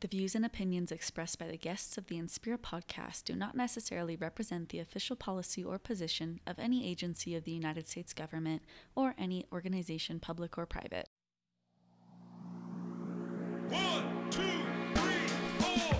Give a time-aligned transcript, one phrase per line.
[0.00, 4.14] The views and opinions expressed by the guests of the Inspira podcast do not necessarily
[4.14, 8.62] represent the official policy or position of any agency of the United States government
[8.94, 11.08] or any organization, public or private.
[13.70, 14.40] One, two,
[14.94, 15.26] three,
[15.58, 15.96] four.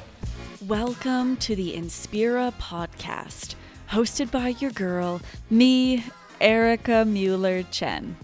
[0.68, 3.56] Welcome to the Inspira podcast,
[3.90, 5.20] hosted by your girl,
[5.50, 6.04] me,
[6.40, 8.16] Erika Mueller Chen.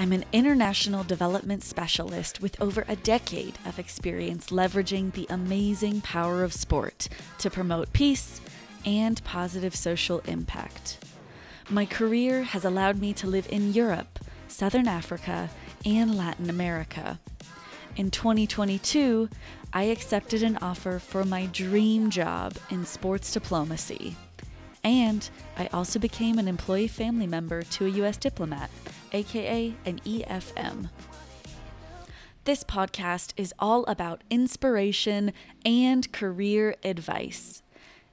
[0.00, 6.44] I'm an international development specialist with over a decade of experience leveraging the amazing power
[6.44, 8.40] of sport to promote peace
[8.84, 11.04] and positive social impact.
[11.68, 15.50] My career has allowed me to live in Europe, Southern Africa,
[15.84, 17.18] and Latin America.
[17.96, 19.28] In 2022,
[19.72, 24.14] I accepted an offer for my dream job in sports diplomacy.
[24.84, 28.16] And I also became an employee family member to a U.S.
[28.16, 28.70] diplomat
[29.12, 30.90] aka an EFM.
[32.44, 35.32] This podcast is all about inspiration
[35.64, 37.62] and career advice.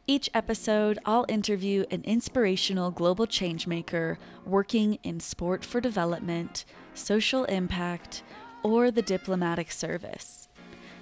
[0.08, 8.22] Each episode, I'll interview an inspirational global changemaker working in sport for development, social impact,
[8.62, 10.47] or the diplomatic service.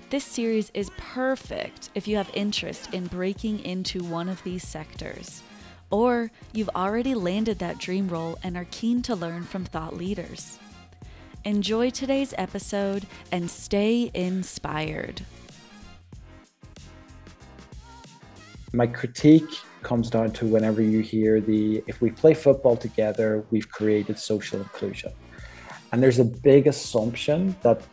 [0.09, 5.41] This series is perfect if you have interest in breaking into one of these sectors.
[5.93, 10.57] Or you've already landed that dream role and are keen to learn from thought leaders.
[11.45, 15.21] Enjoy today's episode and stay inspired.
[18.73, 19.51] My critique
[19.83, 24.59] comes down to whenever you hear the if we play football together, we've created social
[24.61, 25.11] inclusion.
[25.91, 27.83] And there's a big assumption that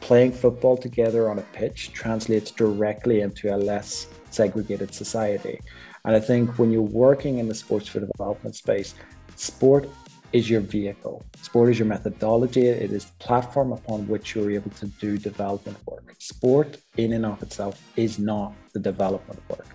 [0.00, 5.60] playing football together on a pitch translates directly into a less segregated society.
[6.06, 8.94] And I think when you're working in the sports for development space,
[9.34, 9.88] sport
[10.32, 11.24] is your vehicle.
[11.42, 12.68] Sport is your methodology.
[12.68, 16.14] It is the platform upon which you're able to do development work.
[16.18, 19.66] Sport, in and of itself, is not the development work.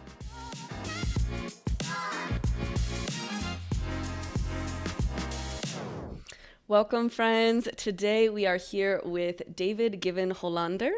[6.71, 7.67] Welcome, friends.
[7.76, 10.93] Today we are here with David Given-Sjölander.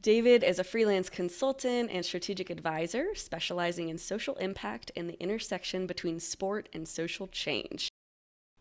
[0.00, 5.86] David is a freelance consultant and strategic advisor specializing in social impact and the intersection
[5.86, 7.90] between sport and social change.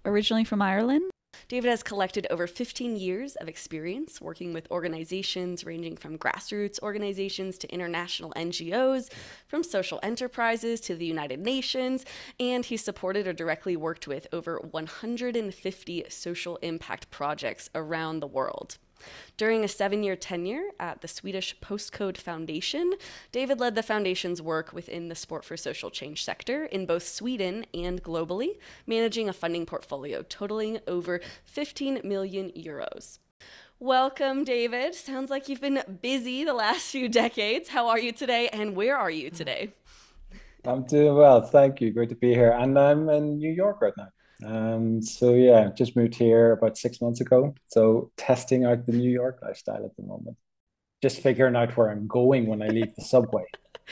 [0.03, 1.09] Originally from Ireland,
[1.47, 7.57] David has collected over 15 years of experience working with organizations ranging from grassroots organizations
[7.59, 9.09] to international NGOs,
[9.47, 12.03] from social enterprises to the United Nations,
[12.37, 18.77] and he supported or directly worked with over 150 social impact projects around the world.
[19.37, 22.93] During a seven year tenure at the Swedish Postcode Foundation,
[23.31, 27.65] David led the foundation's work within the sport for social change sector in both Sweden
[27.73, 33.19] and globally, managing a funding portfolio totaling over 15 million euros.
[33.79, 34.95] Welcome, David.
[34.95, 37.69] Sounds like you've been busy the last few decades.
[37.69, 39.73] How are you today, and where are you today?
[40.65, 41.91] I'm doing well, thank you.
[41.91, 42.51] Great to be here.
[42.51, 44.09] And I'm in New York right now.
[44.45, 47.55] Um, so yeah, just moved here about six months ago.
[47.67, 50.37] So testing out the New York lifestyle at the moment.
[51.01, 53.45] Just figuring out where I'm going when I leave the subway.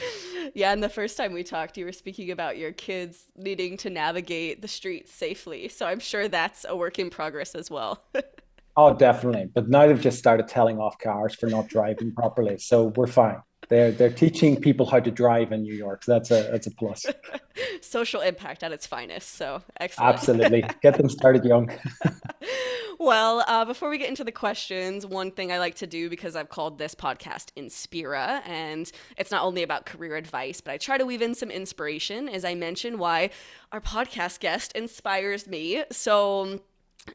[0.54, 3.90] yeah, and the first time we talked, you were speaking about your kids needing to
[3.90, 5.68] navigate the streets safely.
[5.68, 8.04] So I'm sure that's a work in progress as well.
[8.78, 9.50] oh, definitely.
[9.54, 12.58] But now they've just started telling off cars for not driving properly.
[12.58, 13.42] So we're fine.
[13.70, 16.04] They're they're teaching people how to drive in New York.
[16.04, 17.06] So that's a that's a plus.
[17.82, 19.36] Social impact at its finest.
[19.36, 20.14] So excellent.
[20.14, 21.72] Absolutely, get them started young.
[23.00, 26.36] well, uh, before we get into the questions, one thing I like to do because
[26.36, 30.98] I've called this podcast Inspira, and it's not only about career advice, but I try
[30.98, 33.30] to weave in some inspiration, as I mentioned why
[33.72, 35.84] our podcast guest inspires me.
[35.92, 36.62] So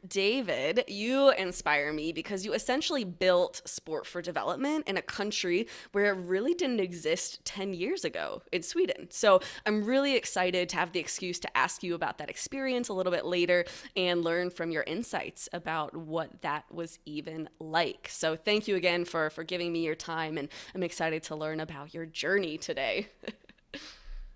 [0.07, 6.05] David, you inspire me because you essentially built sport for development in a country where
[6.05, 9.07] it really didn't exist 10 years ago in Sweden.
[9.09, 12.93] So I'm really excited to have the excuse to ask you about that experience a
[12.93, 13.65] little bit later
[13.95, 18.07] and learn from your insights about what that was even like.
[18.09, 21.59] So thank you again for, for giving me your time, and I'm excited to learn
[21.59, 23.07] about your journey today.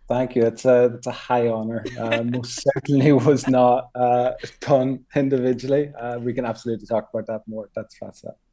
[0.07, 0.43] Thank you.
[0.43, 1.83] It's a it's a high honor.
[1.97, 5.91] Uh, most certainly was not uh, done individually.
[5.99, 7.69] Uh, we can absolutely talk about that more.
[7.75, 7.97] That's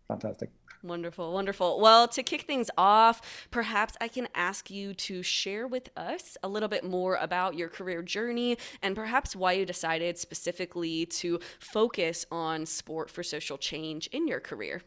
[0.08, 0.50] fantastic.
[0.82, 1.78] Wonderful, wonderful.
[1.78, 6.48] Well, to kick things off, perhaps I can ask you to share with us a
[6.48, 12.26] little bit more about your career journey and perhaps why you decided specifically to focus
[12.32, 14.82] on sport for social change in your career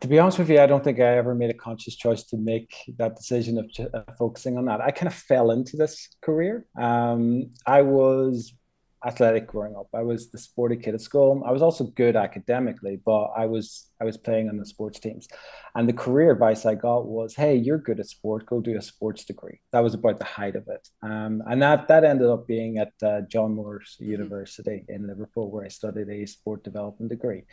[0.00, 2.36] to be honest with you, I don't think I ever made a conscious choice to
[2.36, 4.80] make that decision of uh, focusing on that.
[4.80, 6.66] I kind of fell into this career.
[6.78, 8.54] Um, I was
[9.04, 9.88] athletic growing up.
[9.94, 11.42] I was the sporty kid at school.
[11.46, 15.26] I was also good academically, but I was I was playing on the sports teams.
[15.74, 18.46] And the career advice I got was, "Hey, you're good at sport.
[18.46, 21.88] Go do a sports degree." That was about the height of it, um, and that
[21.88, 24.12] that ended up being at uh, John Moores mm-hmm.
[24.12, 27.44] University in Liverpool, where I studied a sport development degree.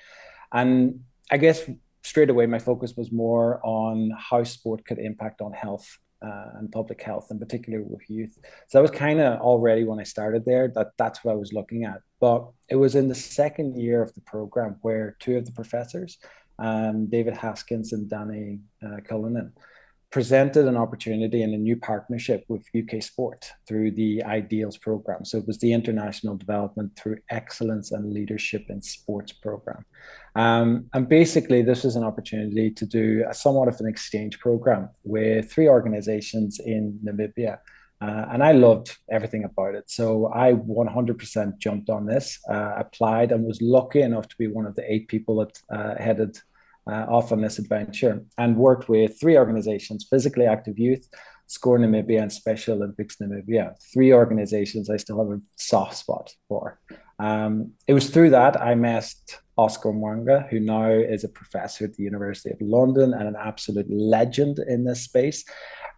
[0.51, 1.69] And I guess
[2.03, 6.71] straight away my focus was more on how sport could impact on health uh, and
[6.71, 8.37] public health, in particular with youth.
[8.67, 11.53] So that was kind of already when I started there that that's what I was
[11.53, 12.01] looking at.
[12.19, 16.17] But it was in the second year of the program where two of the professors,
[16.59, 19.53] um, David Haskins and Danny uh, Cullinan,
[20.09, 25.25] presented an opportunity and a new partnership with UK Sport through the Ideals program.
[25.25, 29.85] So it was the International Development through Excellence and Leadership in Sports program.
[30.37, 34.89] Um, and basically, this was an opportunity to do a somewhat of an exchange program
[35.03, 37.57] with three organizations in Namibia.
[37.99, 39.89] Uh, and I loved everything about it.
[39.89, 44.67] So I 100% jumped on this, uh, applied, and was lucky enough to be one
[44.67, 46.37] of the eight people that uh, headed
[46.87, 51.09] uh, off on this adventure and worked with three organizations Physically Active Youth,
[51.47, 53.73] SCORE Namibia, and Special Olympics Namibia.
[53.91, 56.79] Three organizations I still have a soft spot for.
[57.17, 59.11] Um, it was through that I met
[59.57, 63.89] Oscar Mwaanga, who now is a professor at the University of London and an absolute
[63.89, 65.43] legend in this space.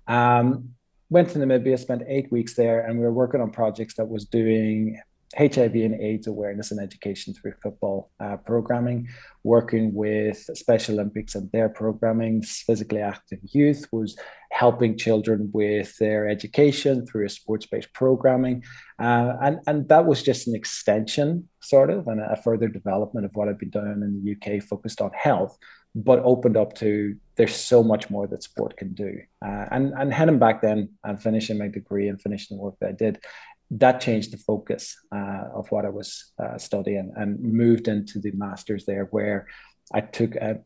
[0.08, 0.70] Um,
[1.10, 4.26] went to Namibia, spent eight weeks there, and we were working on projects that was
[4.26, 5.00] doing
[5.38, 9.08] HIV and AIDS awareness and education through football uh, programming,
[9.44, 12.42] working with Special Olympics and their programming.
[12.42, 14.18] Physically active youth was
[14.52, 18.64] helping children with their education through a sports based programming.
[19.00, 23.32] Uh, and, and that was just an extension, sort of, and a further development of
[23.36, 25.56] what I've been doing in the UK focused on health,
[25.94, 29.20] but opened up to there's so much more that sport can do.
[29.46, 32.90] Uh, and, and heading back then and finishing my degree and finishing the work that
[32.90, 33.20] I did,
[33.72, 38.32] that changed the focus uh, of what I was uh, studying and moved into the
[38.32, 39.48] masters there, where
[39.94, 40.60] I took a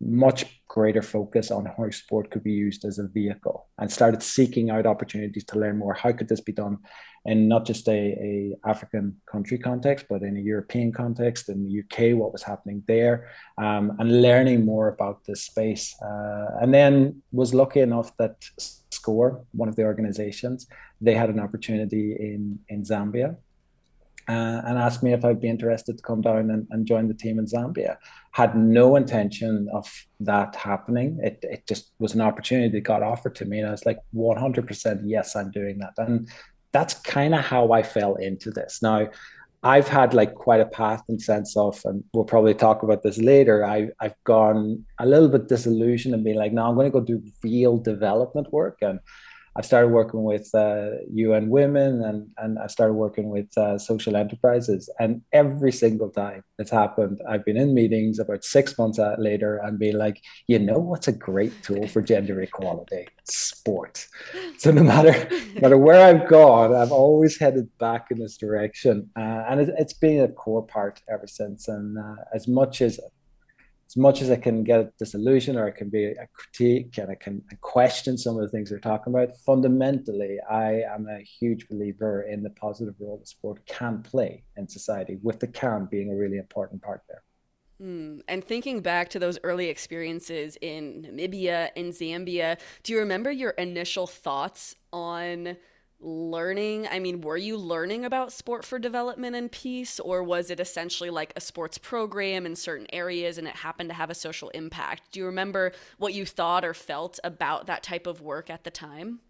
[0.00, 4.70] much greater focus on how sport could be used as a vehicle and started seeking
[4.70, 5.94] out opportunities to learn more.
[5.94, 6.78] How could this be done
[7.24, 11.80] in not just a, a African country context, but in a European context, in the
[11.80, 13.28] UK, what was happening there,
[13.58, 15.96] um, and learning more about this space.
[16.00, 18.36] Uh, and then was lucky enough that
[18.90, 20.68] SCORE, one of the organizations,
[21.00, 23.36] they had an opportunity in, in Zambia
[24.28, 27.14] uh, and asked me if I'd be interested to come down and, and join the
[27.14, 27.96] team in Zambia.
[28.32, 29.90] Had no intention of
[30.20, 31.18] that happening.
[31.22, 33.58] It, it just was an opportunity that got offered to me.
[33.58, 35.94] And I was like, 100% yes, I'm doing that.
[35.96, 36.28] And
[36.72, 38.82] that's kind of how I fell into this.
[38.82, 39.08] Now,
[39.62, 43.18] I've had like quite a path in sense of, and we'll probably talk about this
[43.18, 43.64] later.
[43.64, 47.00] I, I've gone a little bit disillusioned and being like, no, I'm going to go
[47.00, 48.78] do real development work.
[48.82, 49.00] And
[49.58, 54.14] I started working with uh, UN Women and, and I started working with uh, social
[54.14, 54.88] enterprises.
[55.00, 59.76] And every single time it's happened, I've been in meetings about six months later and
[59.76, 63.08] be like, you know what's a great tool for gender equality?
[63.24, 64.06] Sport.
[64.58, 65.12] So no matter,
[65.54, 69.08] no matter where I've gone, I've always headed back in this direction.
[69.16, 71.68] Uh, and it, has been a core part ever since.
[71.68, 72.98] And uh, as much as
[73.88, 77.14] as much as I can get disillusioned or I can be a critique and I
[77.14, 82.22] can question some of the things they're talking about, fundamentally, I am a huge believer
[82.22, 86.16] in the positive role that sport can play in society, with the can being a
[86.16, 87.22] really important part there.
[87.80, 88.20] Mm.
[88.28, 93.50] And thinking back to those early experiences in Namibia and Zambia, do you remember your
[93.50, 95.56] initial thoughts on?
[96.00, 96.86] Learning?
[96.88, 101.10] I mean, were you learning about sport for development and peace, or was it essentially
[101.10, 105.12] like a sports program in certain areas and it happened to have a social impact?
[105.12, 108.70] Do you remember what you thought or felt about that type of work at the
[108.70, 109.20] time?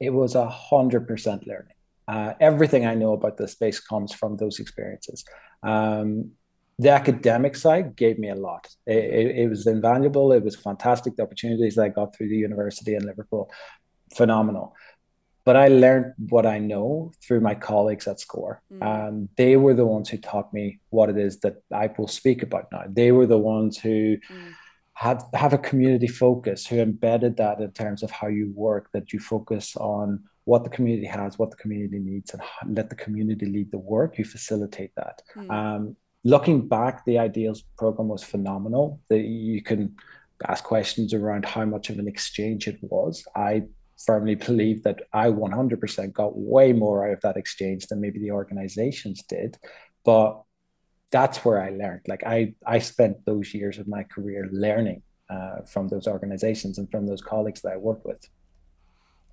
[0.00, 1.74] It was a hundred percent learning.
[2.06, 5.24] Uh, everything I know about the space comes from those experiences.
[5.62, 6.32] Um,
[6.78, 8.66] the academic side gave me a lot.
[8.86, 10.32] It, it, it, was invaluable.
[10.32, 11.14] It was fantastic.
[11.16, 13.48] The opportunities I got through the university in Liverpool,
[14.14, 14.74] phenomenal
[15.44, 18.62] but I learned what I know through my colleagues at SCORE.
[18.72, 18.82] Mm.
[18.82, 22.42] Um, they were the ones who taught me what it is that I will speak
[22.42, 22.84] about now.
[22.88, 24.52] They were the ones who mm.
[24.94, 29.12] have have a community focus, who embedded that in terms of how you work, that
[29.12, 33.46] you focus on what the community has, what the community needs, and let the community
[33.46, 34.18] lead the work.
[34.18, 35.22] You facilitate that.
[35.36, 35.50] Mm.
[35.50, 39.00] Um, looking back, the Ideals program was phenomenal.
[39.10, 39.94] That you can
[40.48, 43.24] ask questions around how much of an exchange it was.
[43.36, 43.64] I
[44.06, 48.32] firmly believe that I 100% got way more out of that exchange than maybe the
[48.32, 49.58] organizations did.
[50.04, 50.42] But
[51.10, 52.02] that's where I learned.
[52.08, 56.90] Like I, I spent those years of my career learning uh, from those organizations and
[56.90, 58.28] from those colleagues that I worked with.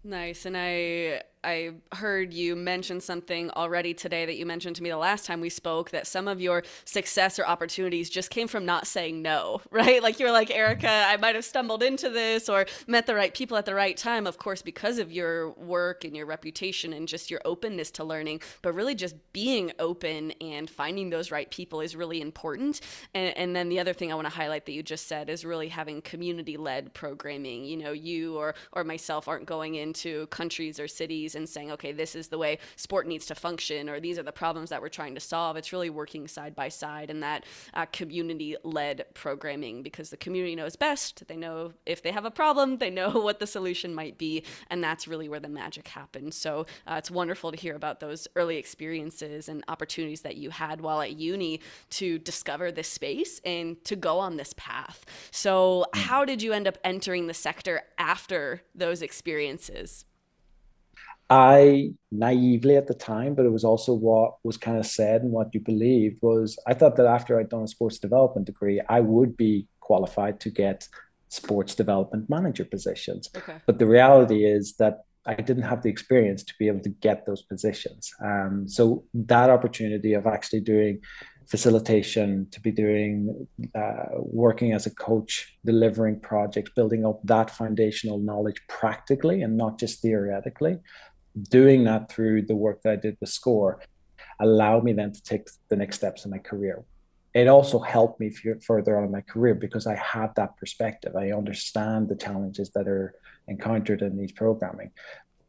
[0.03, 0.45] Nice.
[0.45, 4.97] And I I heard you mention something already today that you mentioned to me the
[4.97, 8.85] last time we spoke that some of your success or opportunities just came from not
[8.85, 10.03] saying no, right?
[10.03, 13.57] Like you're like, Erika, I might have stumbled into this or met the right people
[13.57, 17.31] at the right time, of course, because of your work and your reputation and just
[17.31, 18.41] your openness to learning.
[18.61, 22.81] But really, just being open and finding those right people is really important.
[23.15, 25.43] And, and then the other thing I want to highlight that you just said is
[25.43, 27.65] really having community led programming.
[27.65, 31.91] You know, you or, or myself aren't going into countries or cities and saying, okay,
[31.91, 34.89] this is the way sport needs to function, or these are the problems that we're
[34.89, 35.57] trying to solve.
[35.57, 40.55] It's really working side by side in that uh, community led programming because the community
[40.55, 41.27] knows best.
[41.27, 44.43] They know if they have a problem, they know what the solution might be.
[44.69, 46.35] And that's really where the magic happens.
[46.35, 50.81] So uh, it's wonderful to hear about those early experiences and opportunities that you had
[50.81, 51.61] while at uni
[51.91, 55.05] to discover this space and to go on this path.
[55.31, 55.99] So, hmm.
[55.99, 60.05] how did you end up entering the sector after those experiences?
[61.31, 65.31] I naively at the time, but it was also what was kind of said and
[65.31, 68.99] what you believed was I thought that after I'd done a sports development degree, I
[68.99, 70.89] would be qualified to get
[71.29, 73.29] sports development manager positions.
[73.33, 73.55] Okay.
[73.65, 77.25] But the reality is that I didn't have the experience to be able to get
[77.25, 78.11] those positions.
[78.21, 80.99] Um, so that opportunity of actually doing
[81.47, 88.19] facilitation, to be doing uh, working as a coach, delivering projects, building up that foundational
[88.19, 90.77] knowledge practically and not just theoretically,
[91.49, 93.79] doing that through the work that I did with SCORE
[94.39, 96.83] allowed me then to take the next steps in my career.
[97.33, 98.31] It also helped me
[98.65, 101.15] further on in my career because I have that perspective.
[101.15, 103.15] I understand the challenges that are
[103.47, 104.91] encountered in these programming.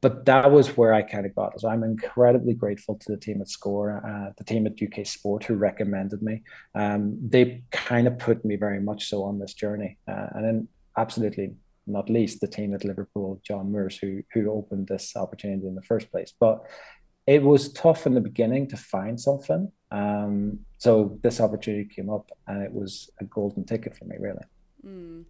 [0.00, 1.60] But that was where I kind of got.
[1.60, 5.44] So I'm incredibly grateful to the team at SCORE, uh, the team at UK Sport
[5.44, 6.42] who recommended me.
[6.74, 9.98] Um, they kind of put me very much so on this journey.
[10.08, 11.54] Uh, and then absolutely
[11.86, 15.82] not least the team at Liverpool, John Moores, who who opened this opportunity in the
[15.82, 16.32] first place.
[16.38, 16.64] But
[17.26, 19.70] it was tough in the beginning to find something.
[19.90, 24.44] Um, so this opportunity came up, and it was a golden ticket for me, really.
[24.84, 25.24] Mm.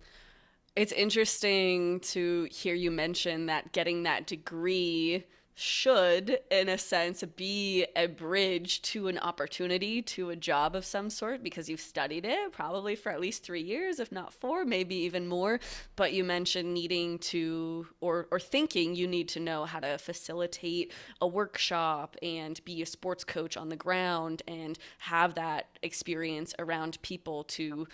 [0.74, 7.86] It's interesting to hear you mention that getting that degree should, in a sense, be
[7.94, 12.52] a bridge to an opportunity, to a job of some sort, because you've studied it
[12.52, 15.60] probably for at least three years, if not four, maybe even more.
[15.94, 20.92] But you mentioned needing to, or, or thinking you need to know how to facilitate
[21.20, 27.00] a workshop and be a sports coach on the ground and have that experience around
[27.02, 27.86] people to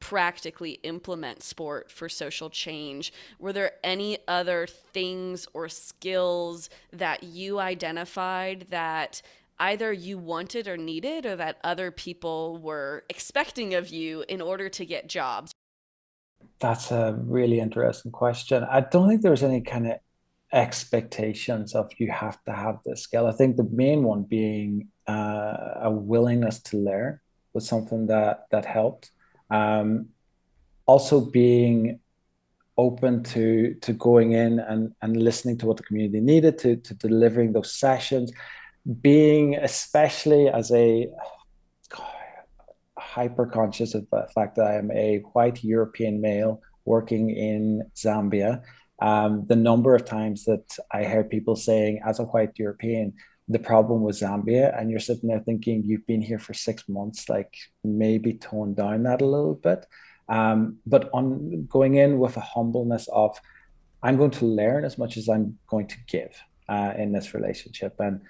[0.00, 3.12] practically implement sport for social change.
[3.38, 9.22] Were there any other things or skills that you identified that
[9.58, 14.68] either you wanted or needed or that other people were expecting of you in order
[14.68, 15.52] to get jobs?
[16.60, 18.64] That's a really interesting question.
[18.64, 19.98] I don't think there was any kind of
[20.52, 23.26] expectations of you have to have this skill.
[23.26, 27.20] I think the main one being uh, a willingness to learn
[27.52, 29.10] was something that that helped.
[29.50, 30.08] Um,
[30.86, 32.00] also being
[32.76, 36.94] open to to going in and and listening to what the community needed to to
[36.94, 38.32] delivering those sessions
[39.00, 41.08] being especially as a
[42.98, 48.62] hyper conscious of the fact that I am a white European male working in Zambia.
[49.00, 53.14] Um, the number of times that I heard people saying, as a white European,
[53.48, 57.28] the problem was Zambia, and you're sitting there thinking, you've been here for six months,
[57.28, 59.86] like maybe tone down that a little bit.
[60.28, 63.40] Um, but on going in with a humbleness of,
[64.02, 66.36] I'm going to learn as much as I'm going to give
[66.68, 67.94] uh, in this relationship.
[67.98, 68.20] And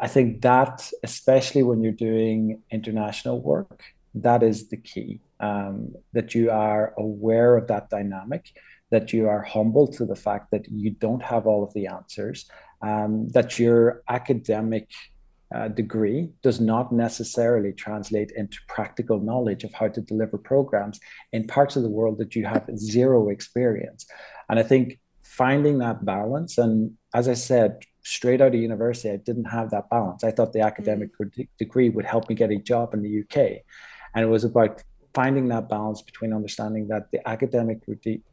[0.00, 3.82] I think that, especially when you're doing international work,
[4.14, 5.20] that is the key.
[5.40, 8.52] Um, that you are aware of that dynamic,
[8.92, 12.48] that you are humble to the fact that you don't have all of the answers,
[12.82, 14.90] um, that your academic
[15.54, 20.98] uh, degree does not necessarily translate into practical knowledge of how to deliver programs
[21.32, 24.06] in parts of the world that you have zero experience.
[24.48, 29.16] And I think finding that balance, and as I said, straight out of university, I
[29.16, 30.24] didn't have that balance.
[30.24, 31.48] I thought the academic mm.
[31.58, 33.62] degree would help me get a job in the UK.
[34.14, 34.82] And it was about
[35.14, 37.80] finding that balance between understanding that the academic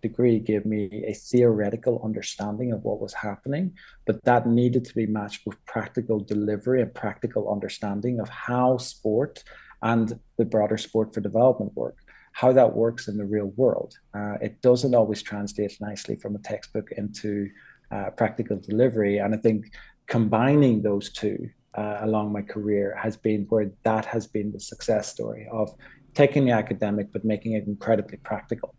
[0.02, 3.74] degree gave me a theoretical understanding of what was happening,
[4.06, 9.44] but that needed to be matched with practical delivery and practical understanding of how sport
[9.82, 11.98] and the broader sport for development work,
[12.32, 13.98] how that works in the real world.
[14.14, 17.50] Uh, it doesn't always translate nicely from a textbook into
[17.92, 19.18] uh, practical delivery.
[19.18, 19.74] And I think
[20.08, 25.12] combining those two uh, along my career has been where that has been the success
[25.12, 25.76] story of
[26.20, 28.76] taking the academic but making it incredibly practical.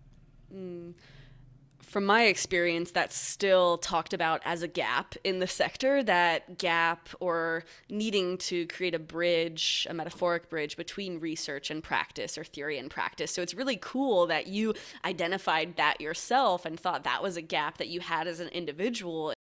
[0.54, 0.92] Mm.
[1.80, 7.08] from my experience, that's still talked about as a gap in the sector, that gap
[7.18, 12.78] or needing to create a bridge, a metaphoric bridge between research and practice or theory
[12.78, 13.30] and practice.
[13.32, 17.78] So it's really cool that you identified that yourself and thought that was a gap
[17.78, 19.32] that you had as an individual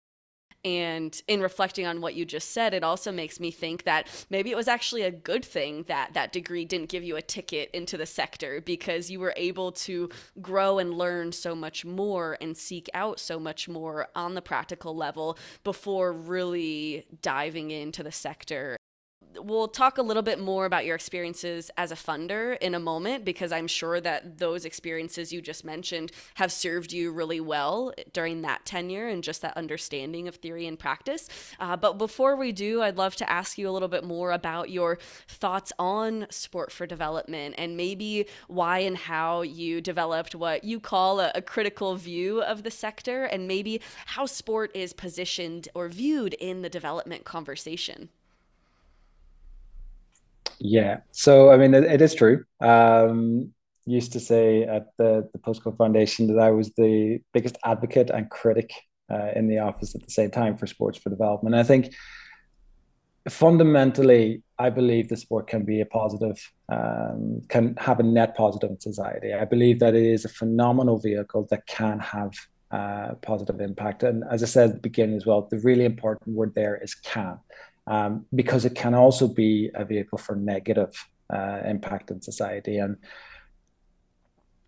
[0.64, 4.50] and in reflecting on what you just said, it also makes me think that maybe
[4.50, 7.96] it was actually a good thing that that degree didn't give you a ticket into
[7.96, 12.88] the sector because you were able to grow and learn so much more and seek
[12.94, 18.76] out so much more on the practical level before really diving into the sector
[19.36, 23.24] we'll talk a little bit more about your experiences as a funder in a moment
[23.24, 28.42] because I'm sure that those experiences you just mentioned have served you really well during
[28.42, 31.28] that tenure and just that understanding of theory and practice.
[31.58, 34.70] Uh, but before we do, I'd love to ask you a little bit more about
[34.70, 40.80] your thoughts on sport for development and maybe why and how you developed what you
[40.80, 45.88] call a, a critical view of the sector and maybe how sport is positioned or
[45.88, 48.08] viewed in the development conversation.
[50.60, 51.00] Yeah.
[51.10, 52.44] So, I mean, it, it is true.
[52.60, 53.52] Um,
[53.86, 58.30] used to say at the, the Postcode Foundation that I was the biggest advocate and
[58.30, 58.70] critic
[59.10, 61.56] uh, in the office at the same time for sports for development.
[61.56, 61.94] I think
[63.28, 66.38] fundamentally, I believe the sport can be a positive,
[66.70, 69.32] um, can have a net positive in society.
[69.32, 72.32] I believe that it is a phenomenal vehicle that can have
[72.70, 74.02] uh, positive impact.
[74.02, 76.94] And as I said at the beginning as well, the really important word there is
[76.94, 77.38] can
[77.90, 80.92] um, because it can also be a vehicle for negative
[81.28, 82.78] uh, impact in society.
[82.78, 82.96] And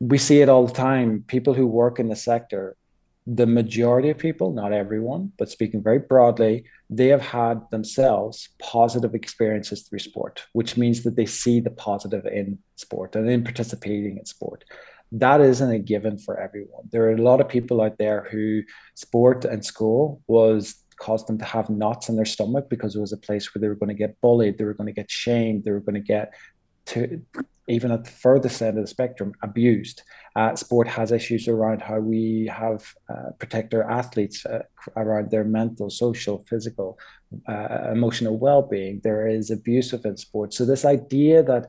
[0.00, 1.25] we see it all the time.
[1.29, 2.76] People who work in the sector,
[3.25, 9.14] the majority of people, not everyone, but speaking very broadly, they have had themselves positive
[9.14, 14.19] experiences through sport, which means that they see the positive in sport and in participating
[14.19, 14.64] in sport
[15.12, 16.88] that isn't a given for everyone.
[16.91, 18.62] There are a lot of people out there who
[18.95, 23.13] sport and school was caused them to have knots in their stomach because it was
[23.13, 25.65] a place where they were going to get bullied, they were going to get shamed,
[25.65, 26.33] they were going to get
[26.85, 27.21] to
[27.69, 30.03] even at the furthest end of the spectrum abused.
[30.35, 32.81] Uh, sport has issues around how we have
[33.13, 34.63] uh, protect our athletes uh,
[34.97, 36.99] around their mental, social, physical,
[37.49, 39.01] uh, emotional well-being.
[39.05, 40.55] There is abuse within sport.
[40.55, 41.69] So this idea that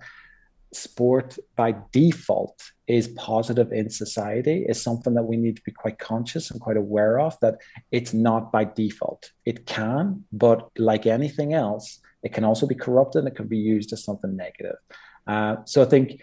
[0.76, 6.00] sport by default is positive in society is something that we need to be quite
[6.00, 7.56] conscious and quite aware of that
[7.92, 9.32] it's not by default.
[9.46, 13.58] It can but like anything else it can also be corrupted and it can be
[13.58, 14.78] used as something negative.
[15.26, 16.22] Uh, so i think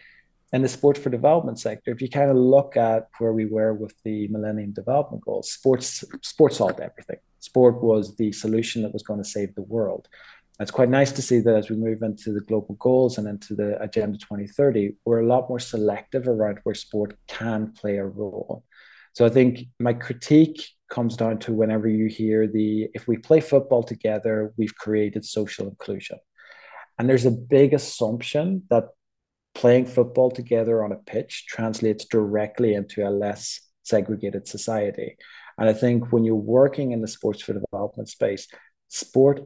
[0.53, 3.73] in the sport for development sector if you kind of look at where we were
[3.73, 7.17] with the millennium development goals sports sports solved everything.
[7.41, 10.09] Sport was the solution that was going to save the world
[10.61, 13.55] it's quite nice to see that as we move into the global goals and into
[13.55, 18.63] the Agenda 2030, we're a lot more selective around where sport can play a role.
[19.15, 23.41] So I think my critique comes down to whenever you hear the if we play
[23.41, 26.19] football together, we've created social inclusion.
[26.99, 28.89] And there's a big assumption that
[29.55, 35.17] playing football together on a pitch translates directly into a less segregated society.
[35.57, 38.47] And I think when you're working in the sports for development space,
[38.89, 39.41] sport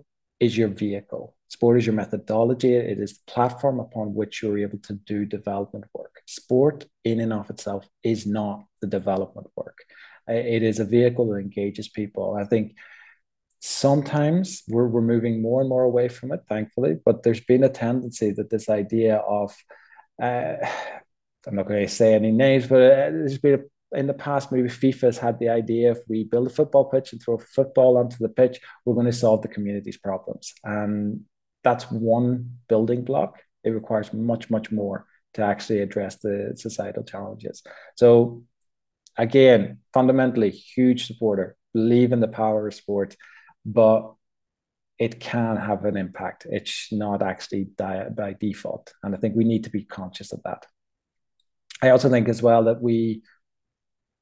[0.45, 1.35] is your vehicle.
[1.49, 2.75] Sport is your methodology.
[2.75, 6.21] It is the platform upon which you're able to do development work.
[6.27, 9.79] Sport, in and of itself, is not the development work.
[10.27, 12.35] It is a vehicle that engages people.
[12.35, 12.77] I think
[13.61, 17.69] sometimes we're, we're moving more and more away from it, thankfully, but there's been a
[17.69, 19.55] tendency that this idea of,
[20.23, 20.55] uh,
[21.47, 23.65] I'm not going to say any names, but uh, there's been a
[23.97, 27.13] in the past, maybe FIFA has had the idea if we build a football pitch
[27.13, 30.55] and throw a football onto the pitch, we're going to solve the community's problems.
[30.65, 31.23] And
[31.63, 33.41] that's one building block.
[33.63, 37.63] It requires much, much more to actually address the societal challenges.
[37.97, 38.45] So,
[39.17, 43.17] again, fundamentally, huge supporter, believe in the power of sport,
[43.65, 44.13] but
[44.99, 46.47] it can have an impact.
[46.49, 48.93] It's not actually by default.
[49.03, 50.67] And I think we need to be conscious of that.
[51.83, 53.23] I also think as well that we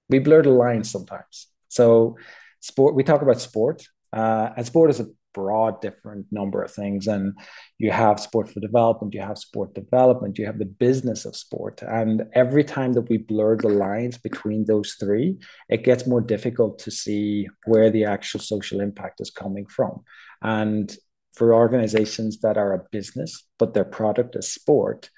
[0.09, 1.49] we blur the lines sometimes.
[1.69, 2.17] So
[2.61, 7.07] sport, we talk about sport, uh, and sport is a broad, different number of things.
[7.07, 7.35] And
[7.79, 11.83] you have sport for development, you have sport development, you have the business of sport.
[11.83, 15.39] And every time that we blur the lines between those three,
[15.69, 20.03] it gets more difficult to see where the actual social impact is coming from.
[20.43, 20.95] And
[21.35, 25.09] for organizations that are a business, but their product is sport,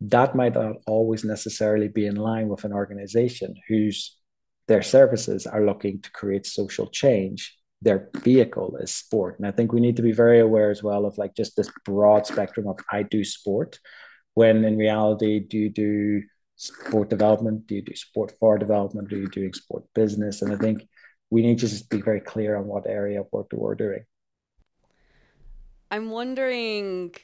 [0.00, 4.16] that might not always necessarily be in line with an organization whose
[4.68, 9.72] their services are looking to create social change their vehicle is sport and i think
[9.72, 12.78] we need to be very aware as well of like just this broad spectrum of
[12.92, 13.78] i do sport
[14.34, 16.22] when in reality do you do
[16.58, 17.66] sport development?
[17.66, 19.12] Do you do sport for development?
[19.12, 20.42] Are you doing sport business?
[20.42, 20.86] And I think
[21.30, 24.04] we need to just be very clear on what area of work that we're doing.
[25.90, 27.14] I'm wondering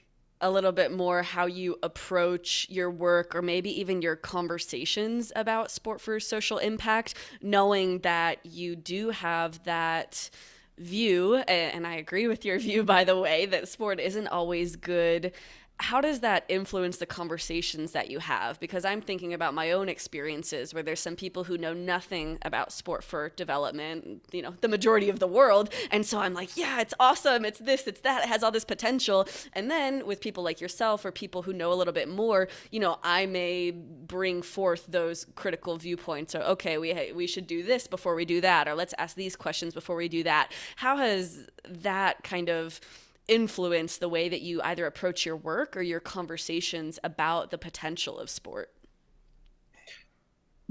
[0.45, 5.71] a little bit more how you approach your work or maybe even your conversations about
[5.71, 10.29] sport for social impact, knowing that you do have that
[10.77, 15.33] view, and I agree with your view, by the way, that sport isn't always good
[15.81, 18.61] how does that influence the conversations that you have?
[18.61, 22.73] Because I'm thinking about my own experiences where there's some people who know nothing about
[22.73, 25.71] sport for development, you know, the majority of the world.
[25.91, 27.45] And so I'm like, yeah, it's awesome.
[27.45, 28.23] It's this, it's that.
[28.23, 29.27] It has all this potential.
[29.53, 32.79] And then with people like yourself or people who know a little bit more, you
[32.79, 37.89] know, I may bring forth those critical viewpoints or, okay, we, we should do this
[37.89, 40.53] before we do that, or let's ask these questions before we do that.
[40.77, 42.81] How has that kind of
[43.29, 48.19] influence the way that you either approach your work or your conversations about the potential
[48.19, 48.73] of sport?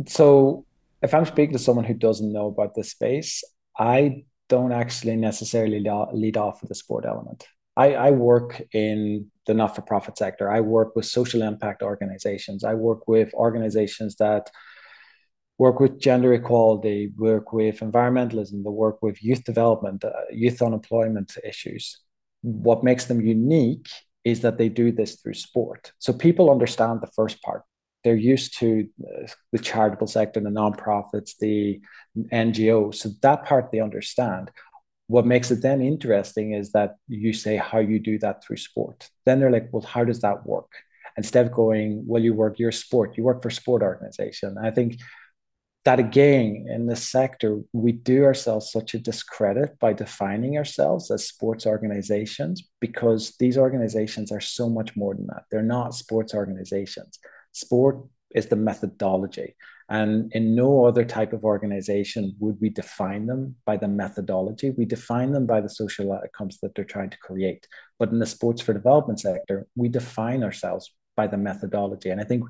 [0.07, 0.65] So,
[1.01, 3.43] if I'm speaking to someone who doesn't know about this space,
[3.77, 7.45] I don't actually necessarily lead off with the sport element.
[7.75, 10.49] I, I work in the not for profit sector.
[10.49, 12.63] I work with social impact organizations.
[12.63, 14.49] I work with organizations that
[15.57, 21.37] work with gender equality, work with environmentalism, they work with youth development, uh, youth unemployment
[21.43, 22.02] issues
[22.43, 23.89] what makes them unique
[24.23, 25.91] is that they do this through sport.
[25.99, 27.63] So people understand the first part.
[28.03, 31.81] They're used to uh, the charitable sector, the nonprofits, the
[32.17, 32.95] NGOs.
[32.95, 34.51] So that part they understand.
[35.07, 39.09] What makes it then interesting is that you say how you do that through sport.
[39.25, 40.71] Then they're like, well, how does that work?
[41.17, 44.57] Instead of going, well, you work your sport, you work for sport organization.
[44.61, 44.99] I think
[45.85, 51.27] that again in this sector we do ourselves such a discredit by defining ourselves as
[51.27, 55.43] sports organizations because these organizations are so much more than that.
[55.51, 57.19] They're not sports organizations.
[57.51, 57.97] Sport
[58.33, 59.55] is the methodology
[59.89, 64.69] and in no other type of organization would we define them by the methodology.
[64.71, 67.67] We define them by the social outcomes that they're trying to create.
[67.99, 72.09] But in the sports for development sector we define ourselves by the methodology.
[72.09, 72.43] And i think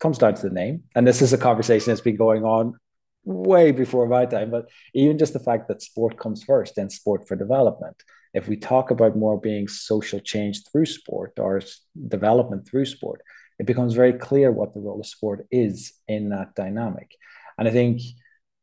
[0.00, 0.84] comes down to the name.
[0.94, 2.74] And this is a conversation that's been going on
[3.24, 7.28] way before my time, but even just the fact that sport comes first and sport
[7.28, 8.02] for development.
[8.32, 11.60] If we talk about more being social change through sport or
[12.08, 13.22] development through sport,
[13.58, 17.10] it becomes very clear what the role of sport is in that dynamic.
[17.58, 18.00] And I think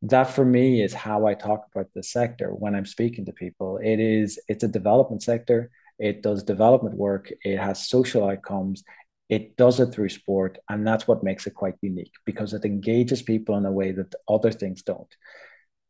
[0.02, 3.78] that for me is how I talk about the sector when I'm speaking to people.
[3.82, 5.70] It is it's a development sector.
[5.98, 7.32] It does development work.
[7.44, 8.84] It has social outcomes.
[9.28, 13.22] It does it through sport, and that's what makes it quite unique because it engages
[13.22, 15.12] people in a way that other things don't.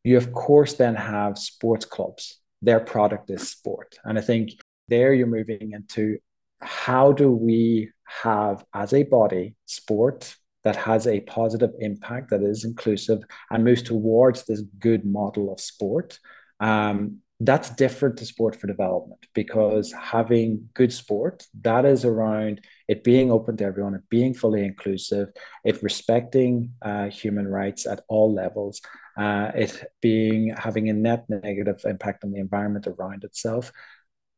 [0.03, 2.39] You, of course, then have sports clubs.
[2.61, 3.99] Their product is sport.
[4.03, 4.51] And I think
[4.87, 6.17] there you're moving into
[6.61, 7.91] how do we
[8.23, 13.19] have, as a body, sport that has a positive impact, that is inclusive,
[13.51, 16.19] and moves towards this good model of sport.
[16.59, 23.03] Um, that's different to sport for development because having good sport that is around it
[23.03, 25.29] being open to everyone it being fully inclusive
[25.63, 28.81] it respecting uh, human rights at all levels
[29.19, 33.71] uh, it being having a net negative impact on the environment around itself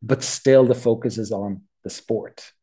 [0.02, 2.54] but still the focus is on the sport.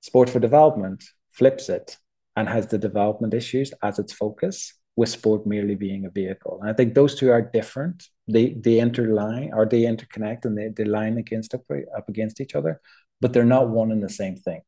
[0.00, 1.98] Sport for development flips it
[2.36, 6.60] and has the development issues as its focus with sport merely being a vehicle.
[6.60, 8.08] And I think those two are different.
[8.28, 11.62] They they interline or they interconnect and they, they line against up,
[11.96, 12.80] up against each other,
[13.20, 14.60] but they're not one and the same thing.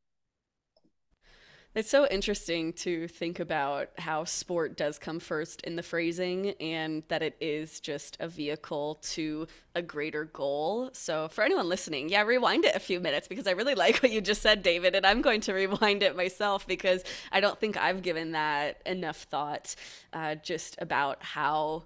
[1.77, 7.03] It's so interesting to think about how sport does come first in the phrasing and
[7.09, 10.89] that it is just a vehicle to a greater goal.
[10.95, 14.11] So, for anyone listening, yeah, rewind it a few minutes because I really like what
[14.11, 17.77] you just said, David, and I'm going to rewind it myself because I don't think
[17.77, 19.75] I've given that enough thought
[20.15, 21.85] uh, just about how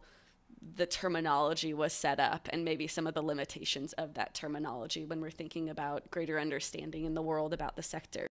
[0.76, 5.20] the terminology was set up and maybe some of the limitations of that terminology when
[5.20, 8.29] we're thinking about greater understanding in the world about the sector.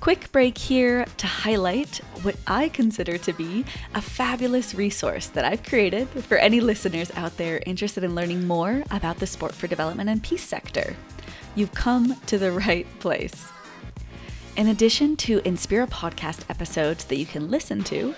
[0.00, 3.64] Quick break here to highlight what I consider to be
[3.96, 8.84] a fabulous resource that I've created for any listeners out there interested in learning more
[8.92, 10.94] about the sport for development and peace sector.
[11.56, 13.48] You've come to the right place.
[14.56, 18.14] In addition to Inspira podcast episodes that you can listen to,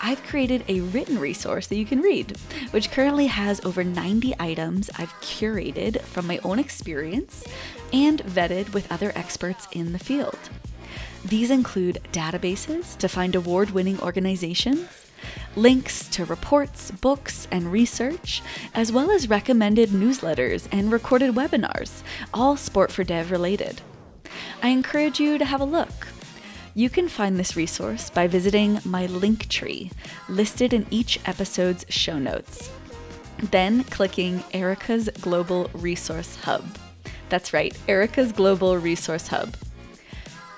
[0.00, 2.36] I've created a written resource that you can read,
[2.70, 7.44] which currently has over 90 items I've curated from my own experience
[7.92, 10.38] and vetted with other experts in the field.
[11.24, 14.88] These include databases to find award winning organizations,
[15.56, 18.42] links to reports, books, and research,
[18.74, 22.02] as well as recommended newsletters and recorded webinars,
[22.34, 23.80] all Sport for Dev related.
[24.62, 26.08] I encourage you to have a look.
[26.74, 29.92] You can find this resource by visiting my link tree
[30.28, 32.70] listed in each episode's show notes.
[33.38, 36.64] Then clicking Erika's Global Resource Hub.
[37.28, 39.56] That's right, Erika's Global Resource Hub.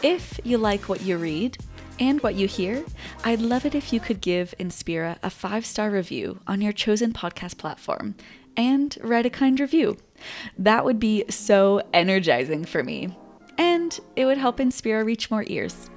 [0.02, 1.56] If you like what you read
[1.98, 2.84] and what you hear,
[3.24, 7.12] I'd love it if you could give Inspira a five star review on your chosen
[7.12, 8.14] podcast platform
[8.56, 9.96] and write a kind review.
[10.58, 13.16] That would be so energizing for me,
[13.56, 15.90] and it would help Inspira reach more ears.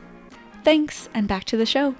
[0.63, 1.95] Thanks, and back to the show.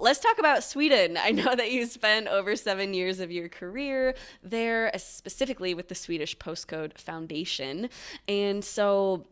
[0.00, 1.16] Let's talk about Sweden.
[1.16, 5.88] I know that you spent over seven years of your career there, uh, specifically with
[5.88, 7.88] the Swedish Postcode Foundation.
[8.28, 9.26] And so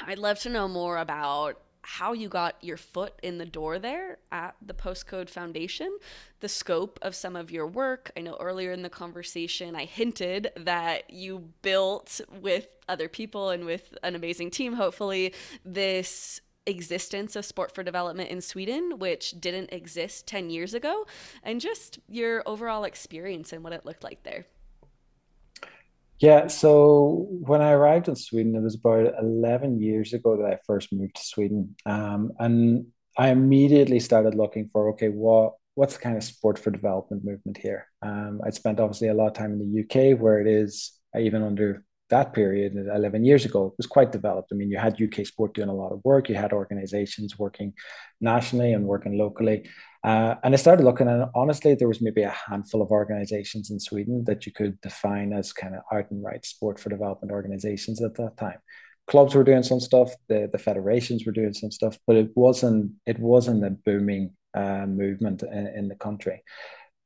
[0.00, 4.18] I'd love to know more about how you got your foot in the door there
[4.32, 5.96] at the Postcode Foundation,
[6.40, 8.10] the scope of some of your work.
[8.16, 13.64] I know earlier in the conversation I hinted that you built with other people and
[13.64, 19.72] with an amazing team, hopefully, this existence of sport for development in Sweden, which didn't
[19.72, 21.06] exist 10 years ago,
[21.42, 24.46] and just your overall experience and what it looked like there.
[26.20, 30.58] Yeah, so when I arrived in Sweden, it was about 11 years ago that I
[30.66, 31.74] first moved to Sweden.
[31.86, 36.70] Um, and I immediately started looking for, okay, what what's the kind of sport for
[36.70, 37.86] development movement here?
[38.02, 41.42] Um, I'd spent obviously a lot of time in the UK where it is, even
[41.42, 45.54] under that period 11 years ago was quite developed i mean you had uk sport
[45.54, 47.72] doing a lot of work you had organizations working
[48.20, 49.64] nationally and working locally
[50.02, 53.78] uh, and I started looking, and honestly, there was maybe a handful of organizations in
[53.78, 58.02] Sweden that you could define as kind of out and right sport for development organizations
[58.02, 58.58] at that time.
[59.06, 62.92] Clubs were doing some stuff, the, the federations were doing some stuff, but it wasn't
[63.06, 66.42] it wasn't a booming uh, movement in, in the country.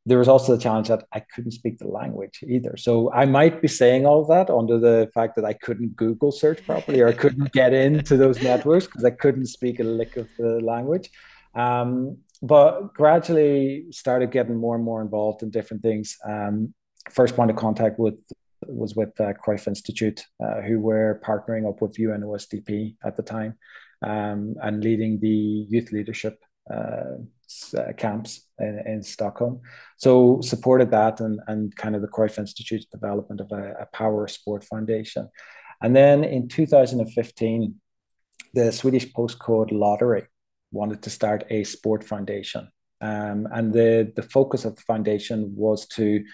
[0.06, 2.76] There was also the challenge that I couldn't speak the language either.
[2.76, 6.64] So I might be saying all that under the fact that I couldn't Google search
[6.66, 10.28] properly or I couldn't get into those networks because I couldn't speak a lick of
[10.38, 11.10] the language.
[11.54, 16.18] Um, but gradually started getting more and more involved in different things.
[16.28, 16.74] Um,
[17.10, 18.16] first point of contact with
[18.66, 23.58] was with uh, Cruyff Institute, uh, who were partnering up with UNOSDP at the time
[24.02, 26.38] um, and leading the youth leadership
[26.72, 27.16] uh,
[27.74, 29.60] uh, camps in, in, Stockholm.
[29.96, 34.26] So supported that and, and kind of the Cruyff Institute's development of a, a power
[34.28, 35.28] sport foundation.
[35.82, 37.74] And then in 2015,
[38.54, 40.24] the Swedish Postcode Lottery
[40.70, 42.68] wanted to start a sport foundation.
[43.00, 46.24] Um, and the, the focus of the foundation was to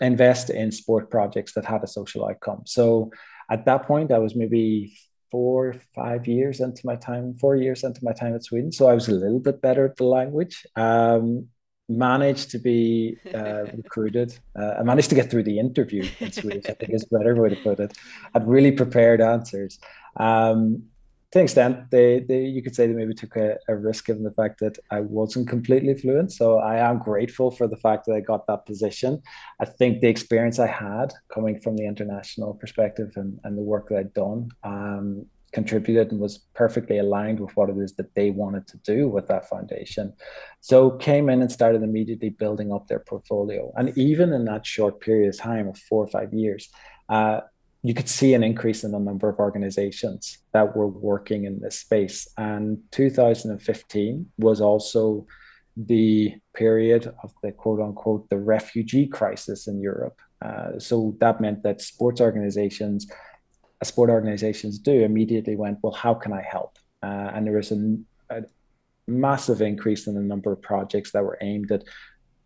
[0.00, 2.62] invest in sport projects that had a social outcome.
[2.66, 3.10] So
[3.50, 4.96] at that point, I was maybe
[5.30, 8.72] four, five years into my time, four years into my time at Sweden.
[8.72, 10.66] So I was a little bit better at the language.
[10.76, 11.48] Um,
[11.88, 14.38] managed to be uh, recruited.
[14.58, 17.34] Uh, I managed to get through the interview in Swedish, I think is a better
[17.34, 17.96] way to put it.
[18.34, 19.78] I'd really prepared answers.
[20.16, 20.84] Um,
[21.32, 24.22] to an extent, they, they you could say they maybe took a, a, risk given
[24.22, 26.32] the fact that I wasn't completely fluent.
[26.32, 29.22] So I am grateful for the fact that I got that position.
[29.60, 33.90] I think the experience I had coming from the international perspective and, and the work
[33.90, 38.30] that I'd done um, contributed and was perfectly aligned with what it is that they
[38.30, 40.14] wanted to do with that foundation.
[40.60, 43.70] So came in and started immediately building up their portfolio.
[43.76, 46.70] And even in that short period of time of four or five years,
[47.10, 47.40] uh,
[47.88, 51.80] you could see an increase in the number of organizations that were working in this
[51.80, 52.28] space.
[52.36, 55.26] And 2015 was also
[55.74, 60.20] the period of the quote unquote the refugee crisis in Europe.
[60.42, 66.12] Uh, so that meant that sports organizations, uh, sport organizations do immediately went, well, how
[66.12, 66.78] can I help?
[67.02, 67.96] Uh, and there was a,
[68.28, 68.42] a
[69.06, 71.84] massive increase in the number of projects that were aimed at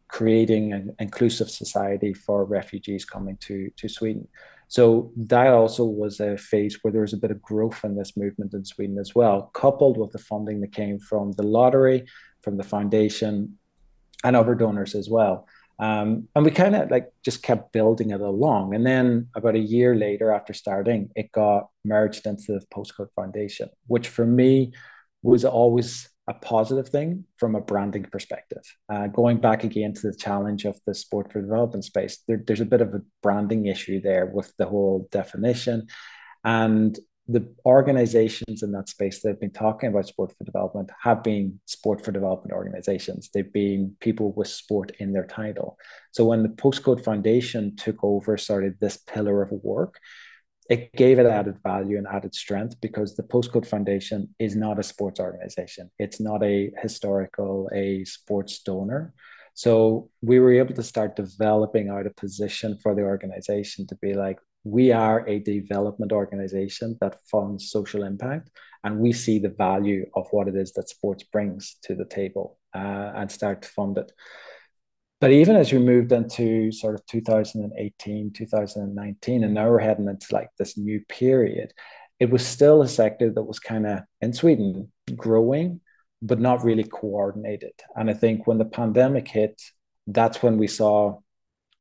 [0.06, 4.28] creating an inclusive society for refugees coming to, to Sweden.
[4.72, 8.16] So that also was a phase where there was a bit of growth in this
[8.16, 12.06] movement in Sweden as well, coupled with the funding that came from the lottery,
[12.40, 13.58] from the foundation,
[14.24, 15.46] and other donors as well.
[15.78, 18.74] Um, and we kind of like just kept building it along.
[18.74, 23.68] And then about a year later, after starting, it got merged into the Postcode Foundation,
[23.88, 24.72] which for me
[25.22, 28.62] was always a positive thing from a branding perspective.
[28.88, 32.60] Uh, going back again to the challenge of the sport for development space, there, there's
[32.60, 35.88] a bit of a branding issue there with the whole definition.
[36.44, 36.96] And
[37.28, 41.60] the organizations in that space that have been talking about sport for development have been
[41.66, 43.30] sport for development organizations.
[43.32, 45.78] They've been people with sport in their title.
[46.12, 49.98] So when the Postcode Foundation took over, started this pillar of work,
[50.70, 54.82] it gave it added value and added strength because the Postcode Foundation is not a
[54.82, 55.90] sports organization.
[55.98, 59.12] It's not a historical, a sports donor.
[59.54, 64.14] So we were able to start developing out a position for the organization to be
[64.14, 68.50] like, we are a development organization that funds social impact,
[68.84, 72.58] and we see the value of what it is that sports brings to the table
[72.74, 74.12] uh, and start to fund it.
[75.22, 80.26] But even as we moved into sort of 2018, 2019, and now we're heading into
[80.34, 81.72] like this new period,
[82.18, 85.80] it was still a sector that was kind of in Sweden growing,
[86.22, 87.70] but not really coordinated.
[87.94, 89.62] And I think when the pandemic hit,
[90.08, 91.20] that's when we saw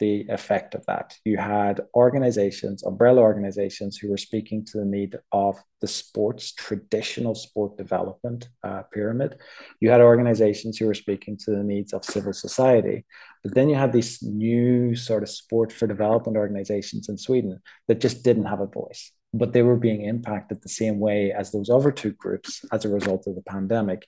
[0.02, 1.16] the effect of that.
[1.24, 7.36] You had organizations, umbrella organizations, who were speaking to the need of the sports, traditional
[7.36, 9.38] sport development uh, pyramid.
[9.80, 13.06] You had organizations who were speaking to the needs of civil society.
[13.44, 18.00] But then you had these new sort of sport for development organizations in Sweden that
[18.00, 21.70] just didn't have a voice, but they were being impacted the same way as those
[21.70, 24.06] other two groups as a result of the pandemic.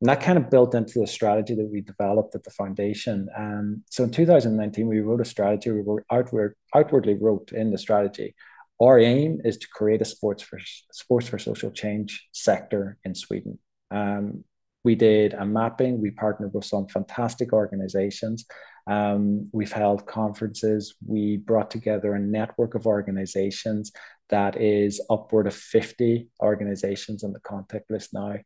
[0.00, 3.28] And that kind of built into the strategy that we developed at the foundation.
[3.36, 5.70] Um, so in 2019, we wrote a strategy.
[5.70, 8.34] We wrote outward, outwardly wrote in the strategy.
[8.80, 10.58] Our aim is to create a sports for
[10.90, 13.58] sports for social change sector in Sweden.
[13.90, 14.44] Um,
[14.84, 16.00] we did a mapping.
[16.00, 18.46] We partnered with some fantastic organizations.
[18.86, 20.94] Um, we've held conferences.
[21.06, 23.92] We brought together a network of organizations
[24.30, 28.36] that is upward of 50 organizations on the contact list now.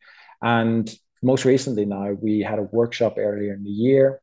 [0.43, 0.93] And
[1.23, 4.21] most recently now we had a workshop earlier in the year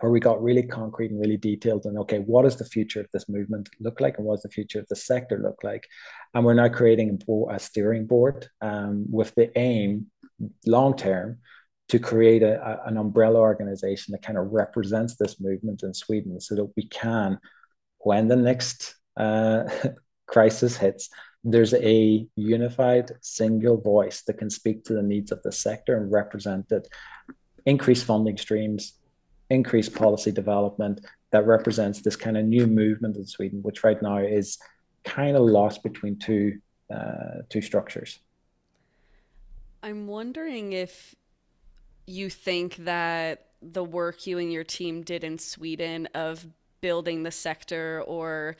[0.00, 3.08] where we got really concrete and really detailed and okay what does the future of
[3.12, 5.88] this movement look like and what does the future of the sector look like
[6.34, 7.18] and we're now creating
[7.50, 10.06] a, steering board um, with the aim
[10.66, 11.38] long term
[11.88, 16.40] to create a, a, an umbrella organization that kind of represents this movement in sweden
[16.40, 17.38] so that we can
[17.98, 19.64] when the next uh,
[20.26, 21.10] crisis hits
[21.44, 26.10] there's a unified single voice that can speak to the needs of the sector and
[26.10, 26.88] represent it.
[27.66, 28.94] Increased funding streams,
[29.50, 34.18] increased policy development that represents this kind of new movement in Sweden, which right now
[34.18, 34.58] is
[35.04, 36.58] kind of lost between two
[36.92, 38.18] uh, two structures.
[39.84, 41.14] I'm wondering if
[42.06, 46.46] you think that the work you and your team did in Sweden of
[46.80, 48.56] building the sector or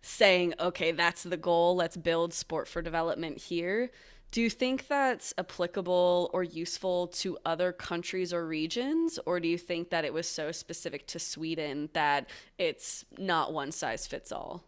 [0.00, 3.90] saying, okay, that's the goal, let's build sport for development here.
[4.30, 9.18] Do you think that's applicable or useful to other countries or regions?
[9.26, 13.72] Or do you think that it was so specific to Sweden that it's not one
[13.72, 14.64] size fits all?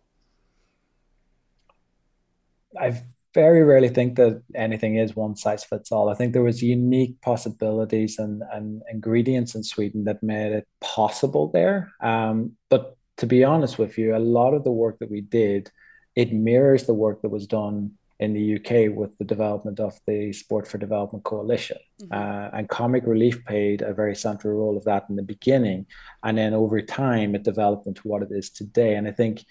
[2.78, 3.00] I
[3.34, 6.08] very rarely think that anything is one size fits all.
[6.08, 11.50] I think there was unique possibilities and, and ingredients in Sweden that made it possible
[11.52, 11.92] there.
[12.00, 15.70] Um, but to be honest with you, a lot of the work that we did,
[16.14, 20.32] it mirrors the work that was done in the UK with the development of the
[20.32, 21.78] Sport for Development Coalition.
[22.00, 22.12] Mm-hmm.
[22.12, 25.86] Uh, and Comic Relief played a very central role of that in the beginning.
[26.22, 28.94] And then over time, it developed into what it is today.
[28.94, 29.44] And I think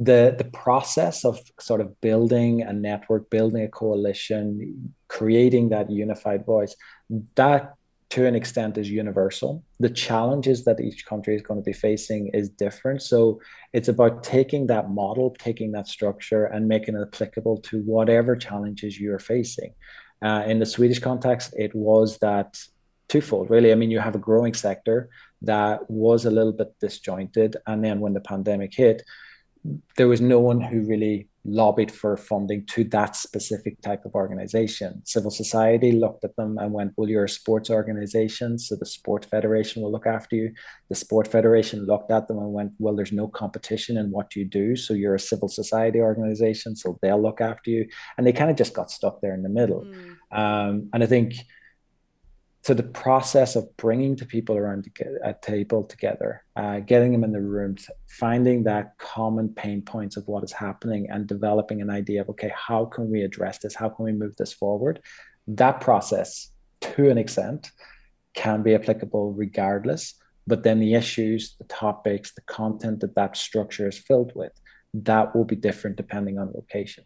[0.00, 6.46] the, the process of sort of building a network, building a coalition, creating that unified
[6.46, 6.74] voice,
[7.36, 7.74] that
[8.08, 9.62] to an extent is universal.
[9.78, 13.02] The challenges that each country is going to be facing is different.
[13.02, 13.40] So
[13.74, 18.98] it's about taking that model, taking that structure, and making it applicable to whatever challenges
[18.98, 19.74] you're facing.
[20.22, 22.58] Uh, in the Swedish context, it was that
[23.08, 23.70] twofold, really.
[23.70, 25.10] I mean, you have a growing sector
[25.42, 27.56] that was a little bit disjointed.
[27.66, 29.02] And then when the pandemic hit,
[29.96, 35.00] there was no one who really lobbied for funding to that specific type of organization.
[35.04, 39.24] Civil society looked at them and went, Well, you're a sports organization, so the Sport
[39.24, 40.52] Federation will look after you.
[40.88, 44.44] The Sport Federation looked at them and went, Well, there's no competition in what you
[44.44, 47.88] do, so you're a civil society organization, so they'll look after you.
[48.16, 49.84] And they kind of just got stuck there in the middle.
[49.84, 50.16] Mm.
[50.32, 51.34] Um, and I think
[52.62, 54.86] so the process of bringing the people around
[55.24, 60.28] a table together, uh, getting them in the room, finding that common pain points of
[60.28, 63.74] what is happening, and developing an idea of okay, how can we address this?
[63.74, 65.00] How can we move this forward?
[65.46, 66.50] That process,
[66.82, 67.70] to an extent,
[68.34, 70.14] can be applicable regardless.
[70.46, 74.52] But then the issues, the topics, the content that that structure is filled with,
[74.92, 77.04] that will be different depending on location.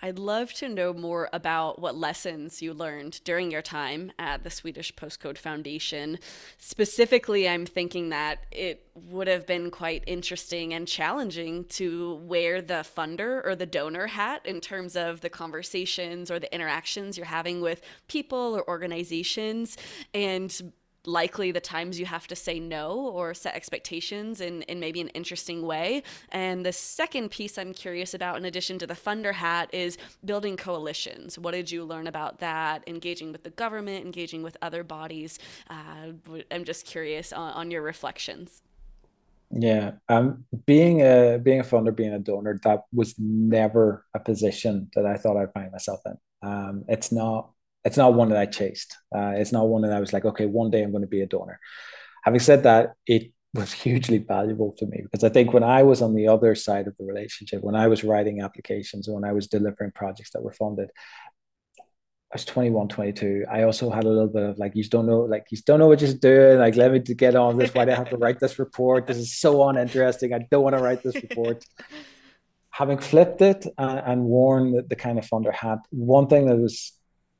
[0.00, 4.50] I'd love to know more about what lessons you learned during your time at the
[4.50, 6.18] Swedish Postcode Foundation.
[6.58, 12.86] Specifically, I'm thinking that it would have been quite interesting and challenging to wear the
[12.96, 17.60] funder or the donor hat in terms of the conversations or the interactions you're having
[17.60, 19.76] with people or organizations
[20.14, 20.72] and
[21.08, 25.08] likely the times you have to say no or set expectations in, in maybe an
[25.08, 26.02] interesting way.
[26.30, 30.56] And the second piece I'm curious about, in addition to the funder hat, is building
[30.56, 31.38] coalitions.
[31.38, 32.84] What did you learn about that?
[32.86, 35.38] Engaging with the government, engaging with other bodies.
[35.70, 36.12] Uh,
[36.50, 38.62] I'm just curious on, on your reflections.
[39.50, 44.90] Yeah, um, being a being a funder, being a donor, that was never a position
[44.94, 46.18] that I thought I'd find myself in.
[46.42, 47.50] Um, it's not
[47.84, 48.96] it's not one that I chased.
[49.14, 51.22] Uh, it's not one that I was like, okay, one day I'm going to be
[51.22, 51.60] a donor.
[52.24, 56.02] Having said that, it was hugely valuable to me because I think when I was
[56.02, 59.46] on the other side of the relationship, when I was writing applications, when I was
[59.46, 60.90] delivering projects that were funded,
[62.30, 63.46] I was 21, 22.
[63.50, 65.78] I also had a little bit of like, you just don't know, like, you don't
[65.78, 66.58] know what you're doing.
[66.58, 67.72] Like, let me get on this.
[67.72, 69.06] Why do I have to write this report?
[69.06, 70.34] This is so uninteresting.
[70.34, 71.64] I don't want to write this report.
[72.70, 76.58] Having flipped it uh, and worn the, the, kind of funder hat, one thing that
[76.58, 76.92] was,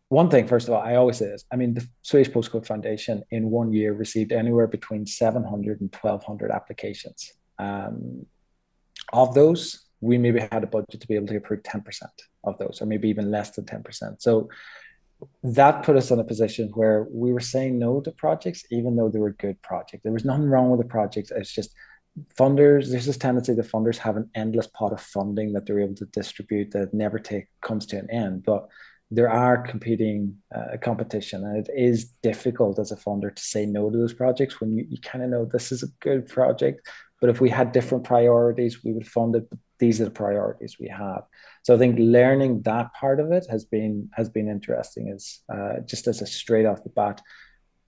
[0.09, 1.45] one thing, first of all, I always say this.
[1.53, 6.51] I mean, the Swedish Postcode Foundation in one year received anywhere between 700 and 1200
[6.51, 7.33] applications.
[7.59, 8.25] Um,
[9.13, 11.83] of those, we maybe had a budget to be able to approve 10%
[12.45, 14.23] of those, or maybe even less than 10%.
[14.23, 14.49] So
[15.43, 19.09] that put us in a position where we were saying no to projects, even though
[19.09, 20.05] they were good projects.
[20.05, 21.31] There was nothing wrong with the projects.
[21.31, 21.75] It's just
[22.39, 25.97] funders, there's this tendency that funders have an endless pot of funding that they're able
[25.97, 28.45] to distribute that never take comes to an end.
[28.45, 28.69] But
[29.11, 33.91] there are competing uh, competition and it is difficult as a funder to say no
[33.91, 36.87] to those projects when you, you kind of know this is a good project.
[37.21, 39.49] But if we had different priorities we would fund it.
[39.79, 41.23] These are the priorities we have.
[41.63, 45.81] So I think learning that part of it has been has been interesting as uh,
[45.87, 47.23] just as a straight off the bat.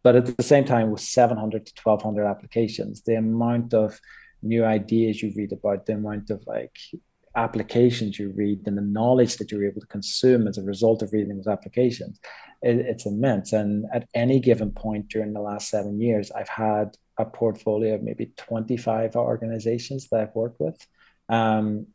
[0.03, 4.01] But at the same time, with 700 to 1200 applications, the amount of
[4.43, 6.77] new ideas you read about, the amount of like
[7.37, 11.13] applications you read, and the knowledge that you're able to consume as a result of
[11.13, 12.19] reading those applications,
[12.63, 13.53] it, it's immense.
[13.53, 18.03] And at any given point during the last seven years, I've had a portfolio of
[18.03, 20.87] maybe 25 organizations that I've worked with.
[21.29, 21.87] Um,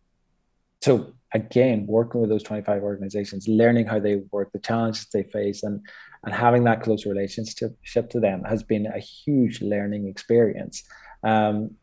[0.82, 5.64] so again, working with those 25 organizations, learning how they work, the challenges they face,
[5.64, 5.82] and
[6.24, 10.84] and having that close relationship to them has been a huge learning experience.
[11.24, 11.76] Um,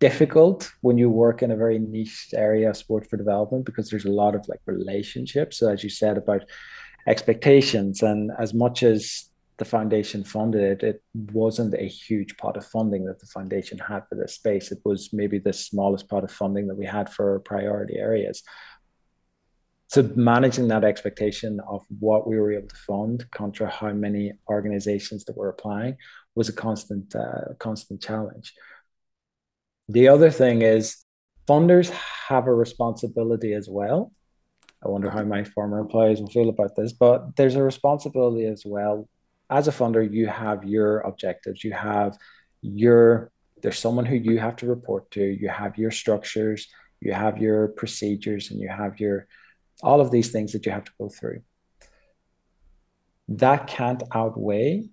[0.00, 4.04] difficult when you work in a very niche area of sport for development because there's
[4.04, 5.58] a lot of like relationships.
[5.58, 6.44] So as you said about
[7.06, 12.64] expectations, and as much as the foundation funded it, it wasn't a huge pot of
[12.64, 14.70] funding that the foundation had for this space.
[14.70, 18.42] It was maybe the smallest pot of funding that we had for priority areas.
[19.88, 25.24] So managing that expectation of what we were able to fund contra how many organizations
[25.24, 25.96] that were applying
[26.34, 28.52] was a constant, uh, constant challenge.
[29.88, 31.04] The other thing is
[31.46, 31.90] funders
[32.28, 34.12] have a responsibility as well.
[34.84, 38.64] I wonder how my former employees will feel about this, but there's a responsibility as
[38.64, 39.08] well
[39.50, 42.18] as a funder, you have your objectives, you have
[42.60, 43.30] your
[43.60, 46.68] there's someone who you have to report to, you have your structures,
[47.00, 49.26] you have your procedures, and you have your
[49.82, 51.40] all of these things that you have to go through.
[53.28, 54.90] That can't outweigh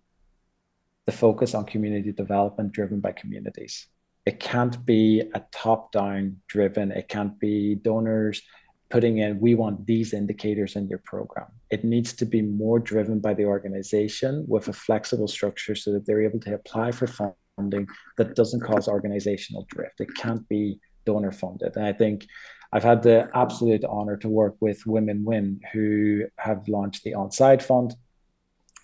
[1.06, 3.88] the focus on community development driven by communities.
[4.26, 8.42] It can't be a top down driven, it can't be donors
[8.90, 11.48] putting in, we want these indicators in your program.
[11.70, 16.06] It needs to be more driven by the organization with a flexible structure so that
[16.06, 20.00] they're able to apply for funding that doesn't cause organizational drift.
[20.00, 21.76] It can't be donor funded.
[21.76, 22.28] And I think
[22.72, 27.62] I've had the absolute honor to work with Women Win, who have launched the OnSide
[27.62, 27.96] Fund,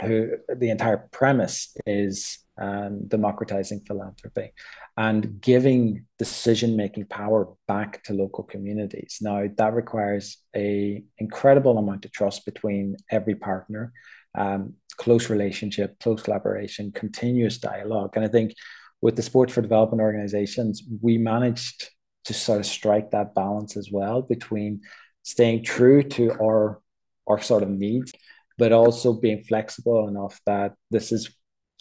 [0.01, 4.53] who the entire premise is um, democratizing philanthropy
[4.95, 9.17] and giving decision making power back to local communities.
[9.21, 13.93] Now that requires a incredible amount of trust between every partner,
[14.37, 18.53] um, close relationship, close collaboration, continuous dialogue, and I think
[19.01, 21.89] with the Sports for Development organizations, we managed
[22.25, 24.81] to sort of strike that balance as well between
[25.23, 26.79] staying true to our
[27.27, 28.11] our sort of needs,
[28.57, 31.35] but also being flexible enough that this is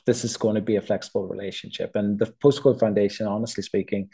[0.07, 1.93] this is going to be a flexible relationship.
[1.95, 4.09] And the Postcode Foundation, honestly speaking,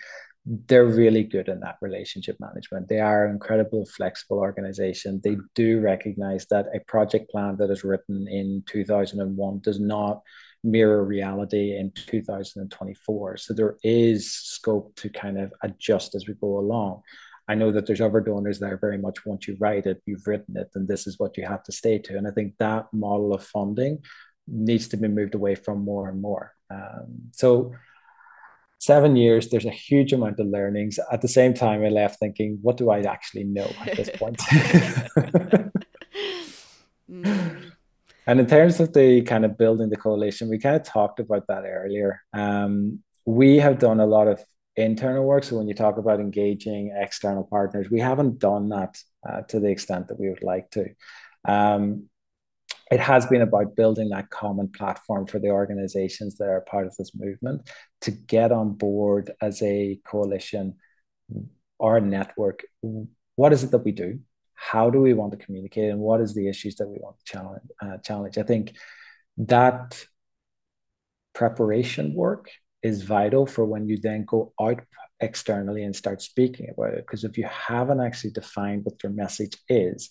[0.47, 2.89] they're really good in that relationship management.
[2.89, 5.20] They are an incredible, flexible organization.
[5.22, 10.22] They do recognize that a project plan that is written in 2001 does not
[10.62, 13.37] mirror reality in 2024.
[13.39, 17.03] So there is scope to kind of adjust as we go along.
[17.49, 20.26] I know that there's other donors that are very much once you write it, you've
[20.26, 22.16] written it, and this is what you have to stay to.
[22.16, 24.03] And I think that model of funding
[24.47, 26.53] needs to be moved away from more and more.
[26.70, 27.74] Um, so
[28.78, 30.99] seven years, there's a huge amount of learnings.
[31.11, 34.38] At the same time, I left thinking, what do I actually know at this point?
[37.11, 37.72] mm.
[38.28, 41.47] And in terms of the kind of building the coalition, we kind of talked about
[41.47, 42.20] that earlier.
[42.32, 44.40] Um, we have done a lot of
[44.74, 45.44] internal work.
[45.44, 49.68] So when you talk about engaging external partners, we haven't done that uh, to the
[49.68, 50.88] extent that we would like to.
[51.47, 52.09] Um,
[52.91, 56.97] it has been about building that common platform for the organizations that are part of
[56.97, 57.68] this movement
[58.03, 60.76] to get on board as a coalition
[61.78, 62.64] or a network.
[63.34, 64.20] What is it that we do?
[64.55, 65.91] How do we want to communicate?
[65.91, 67.62] And what is the issues that we want to challenge?
[67.82, 68.39] Uh, challenge?
[68.39, 68.74] I think
[69.39, 70.07] that
[71.34, 72.51] preparation work
[72.82, 74.80] is vital for when you then go out
[75.20, 77.05] externally and start speaking about it.
[77.05, 80.11] Because if you haven't actually defined what your message is,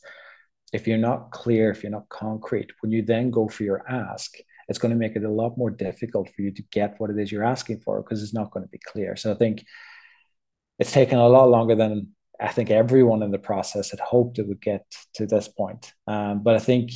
[0.76, 4.36] if you're not clear, if you're not concrete, when you then go for your ask,
[4.68, 7.18] it's going to make it a lot more difficult for you to get what it
[7.18, 9.16] is you're asking for because it's not going to be clear.
[9.16, 9.64] So I think
[10.80, 12.10] it's taken a lot longer than
[12.42, 15.94] I think everyone in the process had hoped it would get to this point.
[16.08, 16.92] Um, but I think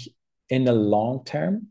[0.49, 1.67] in the long term,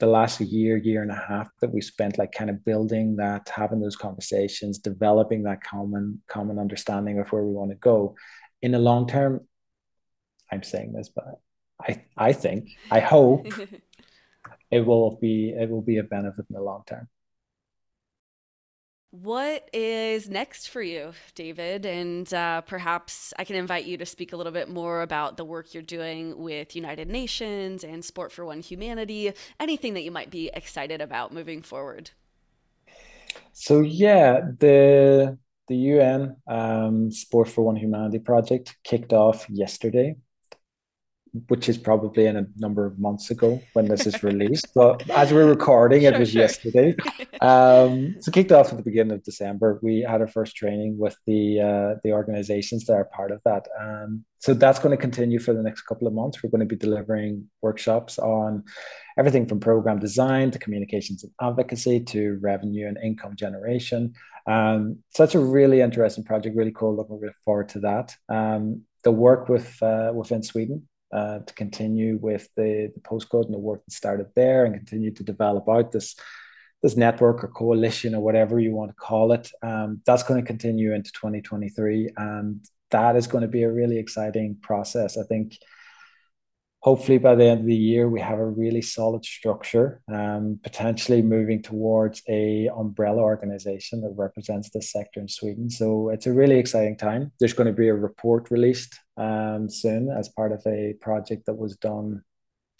[0.00, 3.48] the last year, year and a half that we spent like kind of building that,
[3.48, 8.16] having those conversations, developing that common common understanding of where we want to go.
[8.62, 9.46] In the long term,
[10.50, 11.24] I'm saying this, but
[11.88, 13.46] I I think I hope
[14.70, 17.08] it will be it will be a benefit in the long term.
[19.12, 21.84] What is next for you, David?
[21.84, 25.44] And uh, perhaps I can invite you to speak a little bit more about the
[25.44, 30.30] work you're doing with United Nations and Sport for One Humanity, anything that you might
[30.30, 32.12] be excited about moving forward.
[33.52, 35.36] So, yeah, the,
[35.68, 40.16] the UN um, Sport for One Humanity project kicked off yesterday
[41.48, 44.66] which is probably in a number of months ago when this is released.
[44.74, 46.42] but as we're recording, sure, it was sure.
[46.42, 46.94] yesterday.
[47.40, 49.80] Um, so kicked off at the beginning of December.
[49.82, 53.66] We had our first training with the uh, the organizations that are part of that.
[53.80, 56.40] Um, so that's going to continue for the next couple of months.
[56.40, 58.62] We're going to be delivering workshops on
[59.18, 64.14] everything from program design to communications and advocacy to revenue and income generation.
[64.46, 66.94] Um, so that's a really interesting project, really cool.
[66.96, 68.14] Looking forward to that.
[68.28, 73.54] Um, the work with uh, within Sweden uh, to continue with the, the postcode and
[73.54, 76.16] the work that started there and continue to develop out this
[76.82, 79.48] this network or coalition or whatever you want to call it.
[79.62, 83.98] Um, that's going to continue into 2023, and that is going to be a really
[83.98, 85.16] exciting process.
[85.16, 85.56] I think
[86.82, 91.22] hopefully by the end of the year we have a really solid structure um, potentially
[91.22, 96.58] moving towards a umbrella organization that represents this sector in sweden so it's a really
[96.58, 100.94] exciting time there's going to be a report released um, soon as part of a
[101.00, 102.22] project that was done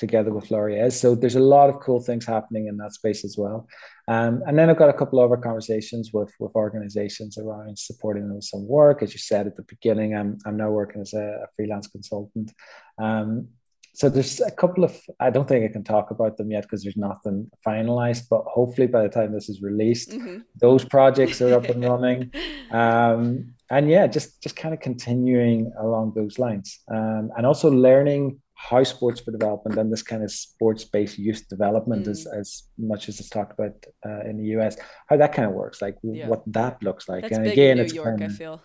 [0.03, 0.95] together with Laureus.
[0.95, 3.69] So there's a lot of cool things happening in that space as well.
[4.09, 8.25] Um, and then I've got a couple of other conversations with with organizations around supporting
[8.27, 9.03] them with some work.
[9.03, 12.53] As you said at the beginning, I'm I'm now working as a, a freelance consultant.
[12.99, 13.49] Um,
[13.95, 16.83] so there's a couple of I don't think I can talk about them yet because
[16.83, 18.25] there's nothing finalized.
[18.31, 20.39] But hopefully by the time this is released, mm-hmm.
[20.61, 22.33] those projects are up and running.
[22.71, 28.41] Um, and yeah, just just kind of continuing along those lines, um, and also learning
[28.55, 32.11] how sports for development and this kind of sports-based youth development mm.
[32.11, 33.75] as as much as it's talked about
[34.07, 34.77] uh, in the US,
[35.09, 36.29] how that kind of works, like yeah.
[36.29, 37.23] what that looks like.
[37.23, 38.63] That's and again, it's York, I feel.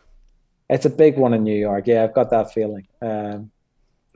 [0.70, 1.88] It's a big one in New York.
[1.88, 2.88] Yeah, I've got that feeling.
[3.02, 3.52] Um,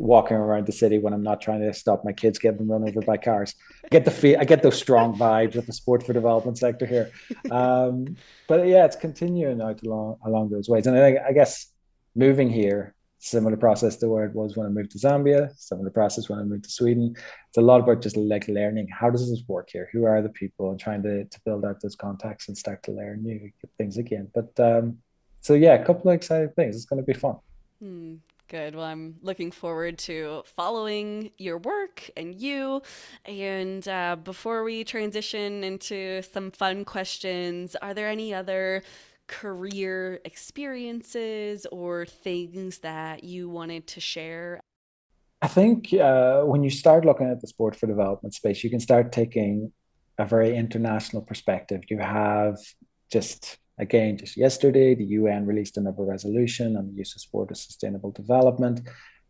[0.02, 3.02] walking around the city when I'm not trying to stop my kids getting run over
[3.02, 3.54] by cars.
[3.86, 6.86] I get the feel, I get those strong vibes with the sport for development sector
[6.86, 7.12] here.
[7.52, 8.16] Um,
[8.48, 10.88] but yeah, it's continuing out along along those ways.
[10.88, 11.68] And I, I guess
[12.16, 16.30] moving here, similar process to where it was when I moved to Zambia, similar process
[16.30, 17.16] when I moved to Sweden.
[17.50, 19.90] It's a lot about just like learning how does this work here?
[19.94, 22.92] Who are the people and trying to, to build out those contacts and start to
[22.92, 24.30] learn new things again.
[24.34, 24.98] But um,
[25.42, 26.76] so yeah, a couple of exciting things.
[26.76, 27.36] It's going to be fun.
[27.80, 28.16] Hmm.
[28.52, 28.76] Good.
[28.76, 32.82] Well, I'm looking forward to following your work and you.
[33.24, 38.84] And uh, before we transition into some fun questions, are there any other
[39.28, 44.60] career experiences or things that you wanted to share?
[45.42, 48.82] I think uh, when you start looking at the sport for development space, you can
[48.82, 49.72] start taking
[50.18, 51.84] a very international perspective.
[51.90, 52.58] You have
[53.10, 57.62] just Again, just yesterday, the UN released another resolution on the use of sport as
[57.62, 58.82] sustainable development,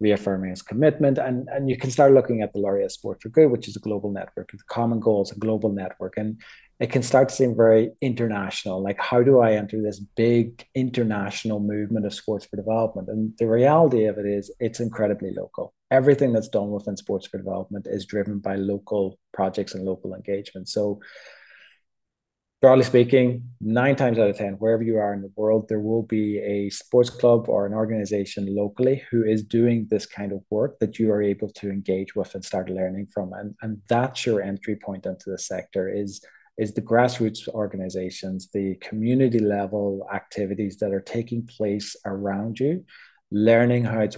[0.01, 1.17] reaffirming its commitment.
[1.17, 3.79] And, and you can start looking at the Laureus Sport for Good, which is a
[3.79, 6.15] global network with common goals, a global network.
[6.17, 6.41] And
[6.81, 8.83] it can start to seem very international.
[8.83, 13.07] Like, how do I enter this big international movement of sports for development?
[13.07, 15.73] And the reality of it is, it's incredibly local.
[15.91, 20.67] Everything that's done within sports for development is driven by local projects and local engagement.
[20.67, 20.99] So,
[22.61, 26.03] broadly speaking, nine times out of 10, wherever you are in the world, there will
[26.03, 30.77] be a sports club or an organization locally who is doing this kind of work
[30.79, 33.33] that you are able to engage with and start learning from.
[33.33, 36.23] And, and that's your entry point into the sector is,
[36.59, 42.85] is the grassroots organizations, the community level activities that are taking place around you
[43.33, 44.17] learning how it's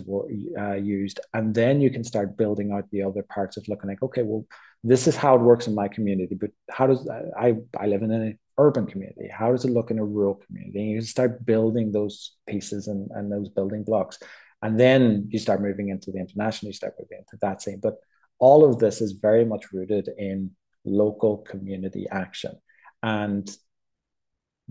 [0.60, 4.02] uh, used and then you can start building out the other parts of looking like
[4.02, 4.44] okay well
[4.84, 7.08] this is how it works in my community but how does
[7.38, 9.30] i i live in an urban community.
[9.32, 10.80] How does it look in a rural community?
[10.80, 14.20] And you start building those pieces and, and those building blocks.
[14.62, 17.80] And then you start moving into the international you start moving into that scene.
[17.82, 17.96] But
[18.40, 20.52] all of this is very much rooted in
[20.86, 22.56] local community action.
[23.02, 23.50] And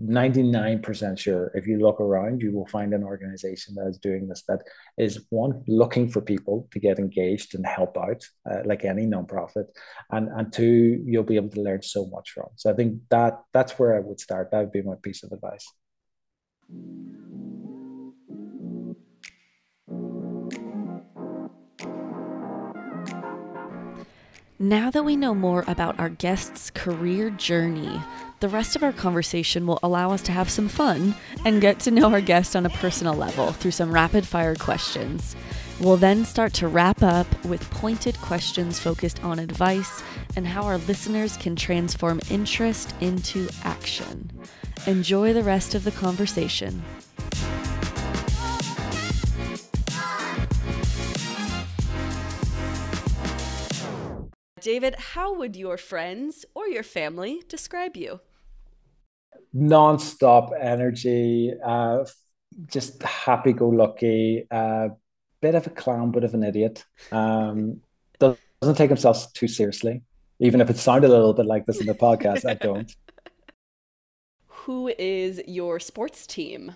[0.01, 4.43] 99% sure if you look around you will find an organization that is doing this
[4.47, 4.63] that
[4.97, 9.65] is one looking for people to get engaged and help out uh, like any nonprofit
[10.11, 12.47] and and two you'll be able to learn so much from.
[12.55, 14.49] So i think that that's where i would start.
[14.49, 15.71] That would be my piece of advice.
[24.59, 28.01] Now that we know more about our guest's career journey,
[28.43, 31.15] the rest of our conversation will allow us to have some fun
[31.45, 35.33] and get to know our guest on a personal level through some rapid fire questions.
[35.79, 40.03] We'll then start to wrap up with pointed questions focused on advice
[40.35, 44.29] and how our listeners can transform interest into action.
[44.87, 46.83] Enjoy the rest of the conversation.
[54.59, 58.19] David, how would your friends or your family describe you?
[59.53, 62.05] Non-stop energy, uh,
[62.67, 64.89] just happy-go-lucky, uh,
[65.41, 66.83] bit of a clown, bit of an idiot.
[67.11, 67.81] Um,
[68.63, 70.01] doesn't take himself too seriously,
[70.39, 72.49] even if it sounded a little bit like this in the podcast.
[72.49, 72.95] I don't.
[74.47, 76.75] Who is your sports team?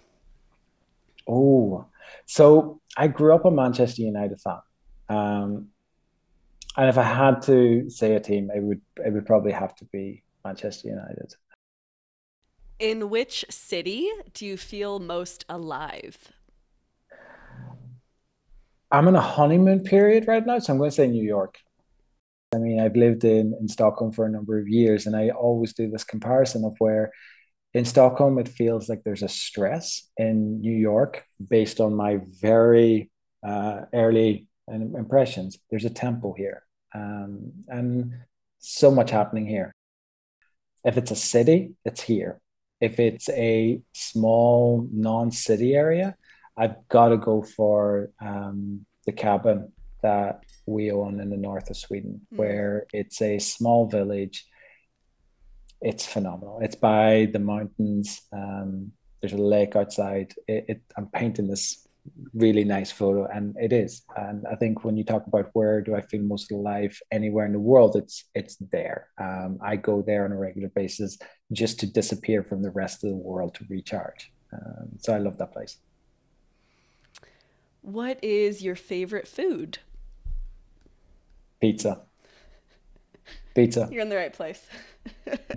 [1.26, 1.86] Oh,
[2.26, 4.60] so I grew up a Manchester United fan.
[5.08, 5.68] Um,
[6.76, 9.86] and if I had to say a team, it would it would probably have to
[9.86, 11.34] be Manchester United.
[12.80, 16.32] In which city do you feel most alive?
[18.92, 21.58] I'm in a honeymoon period right now, so I'm going to say New York.
[22.54, 25.74] I mean, I've lived in, in Stockholm for a number of years, and I always
[25.74, 27.12] do this comparison of where
[27.74, 30.08] in Stockholm it feels like there's a stress.
[30.18, 33.12] In New York, based on my very
[33.46, 36.64] uh, early impressions, there's a tempo here
[36.94, 38.14] um, and
[38.60, 39.74] so much happening here.
[40.86, 42.40] If it's a city, it's here.
[42.80, 46.16] If it's a small non-city area,
[46.56, 49.72] I've got to go for um, the cabin
[50.04, 52.38] that we own in the north of Sweden, mm.
[52.38, 54.46] where it's a small village.
[55.82, 56.60] It's phenomenal.
[56.62, 58.22] It's by the mountains.
[58.32, 60.34] Um, there's a lake outside.
[60.48, 61.87] It, it, I'm painting this
[62.34, 64.04] really nice photo and it is.
[64.16, 67.54] And i think when you talk about where do i feel most alive anywhere in
[67.54, 69.10] the world it's it's there.
[69.18, 71.18] Um, i go there on a regular basis
[71.52, 74.32] just to disappear from the rest of the world to recharge.
[74.54, 75.78] Um, so i love that place.
[77.82, 79.80] What is your favorite food?
[81.62, 82.02] Pizza.
[83.56, 83.88] Pizza.
[83.92, 84.68] You're in the right place.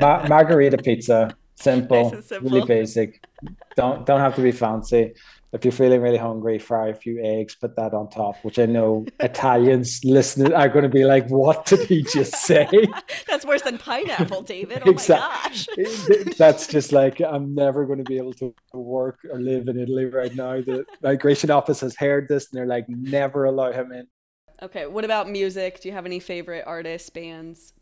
[0.01, 3.25] Ma- margarita pizza simple, nice simple, really basic
[3.77, 5.15] don't don't have to be fancy
[5.53, 8.67] if you're feeling really hungry, fry a few eggs, put that on top, which I
[8.67, 12.69] know Italians listening are going to be like, what did he just say?
[13.27, 14.85] That's worse than pineapple, David.
[14.87, 15.85] Oh exactly.
[15.85, 16.37] my gosh.
[16.39, 20.05] That's just like, I'm never going to be able to work or live in Italy
[20.05, 20.61] right now.
[20.61, 24.07] The migration office has heard this and they're like, never allow him in.
[24.63, 24.87] Okay.
[24.87, 25.81] What about music?
[25.81, 27.73] Do you have any favorite artists, bands?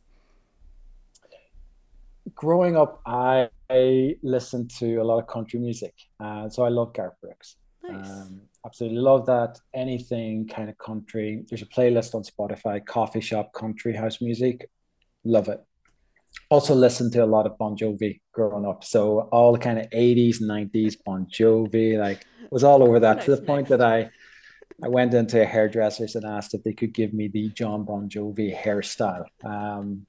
[2.35, 5.95] growing up, I, I, listen to a lot of country music.
[6.21, 7.57] Uh, so I love Garth Brooks.
[7.83, 8.09] Nice.
[8.09, 9.59] Um, absolutely love that.
[9.75, 11.45] Anything kind of country.
[11.49, 14.69] There's a playlist on Spotify, coffee shop country house music.
[15.25, 15.61] Love it.
[16.51, 18.85] Also listened to a lot of Bon Jovi growing up.
[18.85, 23.25] So all the kind of 80s, 90s Bon Jovi, like was all over that nice
[23.27, 24.11] to the point that I
[24.83, 28.09] I went into a hairdresser's and asked if they could give me the John Bon
[28.09, 29.25] Jovi hairstyle.
[29.45, 30.07] Um,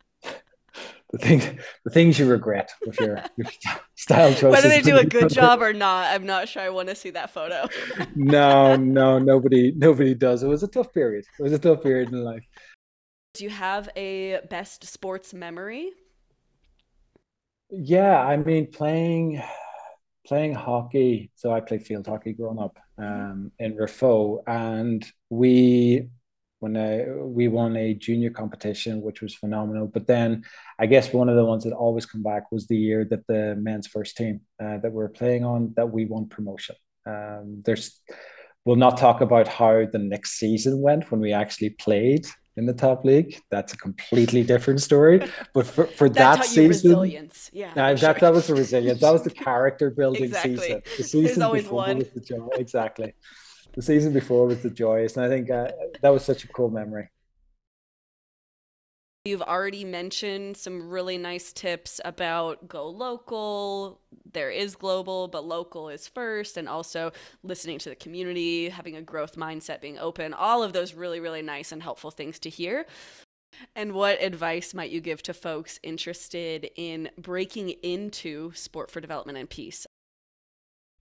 [1.12, 1.49] the things
[1.84, 3.47] the things you regret with your, your
[3.95, 4.43] style choices.
[4.43, 6.62] Whether they do a good job or not, I'm not sure.
[6.62, 7.68] I want to see that photo.
[8.16, 10.43] no, no, nobody nobody does.
[10.43, 11.26] It was a tough period.
[11.39, 12.45] It was a tough period in life.
[13.34, 15.91] Do you have a best sports memory?
[17.72, 19.41] Yeah, I mean playing
[20.28, 21.32] playing hockey.
[21.36, 26.10] So I played field hockey growing up um, in Raphoe, and we
[26.60, 29.88] when I, we won a junior competition, which was phenomenal.
[29.88, 30.43] But then
[30.78, 33.55] I guess one of the ones that always come back was the year that the
[33.57, 36.76] men's first team uh, that we are playing on that we won promotion.
[37.05, 38.01] Um, there's
[38.66, 42.74] we'll not talk about how the next season went when we actually played in the
[42.74, 43.41] top league.
[43.49, 45.22] That's a completely different story.
[45.53, 47.49] But for, for that, that season, resilience.
[47.53, 48.14] Yeah, that, sure.
[48.14, 48.99] that was the resilience.
[48.99, 50.57] That was the character building exactly.
[50.57, 50.82] season.
[50.97, 51.97] The season before one.
[51.99, 52.49] was the joy.
[52.57, 53.14] Exactly.
[53.74, 56.70] The season before was the joyous, and I think uh, that was such a cool
[56.70, 57.09] memory.
[59.26, 63.99] You've already mentioned some really nice tips about go local.
[64.32, 66.55] There is global, but local is first.
[66.55, 67.11] And also
[67.43, 70.34] listening to the community, having a growth mindset, being open.
[70.34, 72.86] All of those really, really nice and helpful things to hear.
[73.76, 79.38] And what advice might you give to folks interested in breaking into sport for development
[79.38, 79.86] and peace?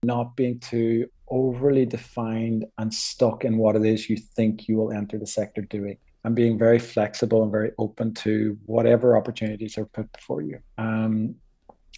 [0.03, 4.91] Not being too overly defined and stuck in what it is you think you will
[4.91, 9.85] enter the sector doing and being very flexible and very open to whatever opportunities are
[9.85, 10.59] put before you.
[10.77, 11.35] Um,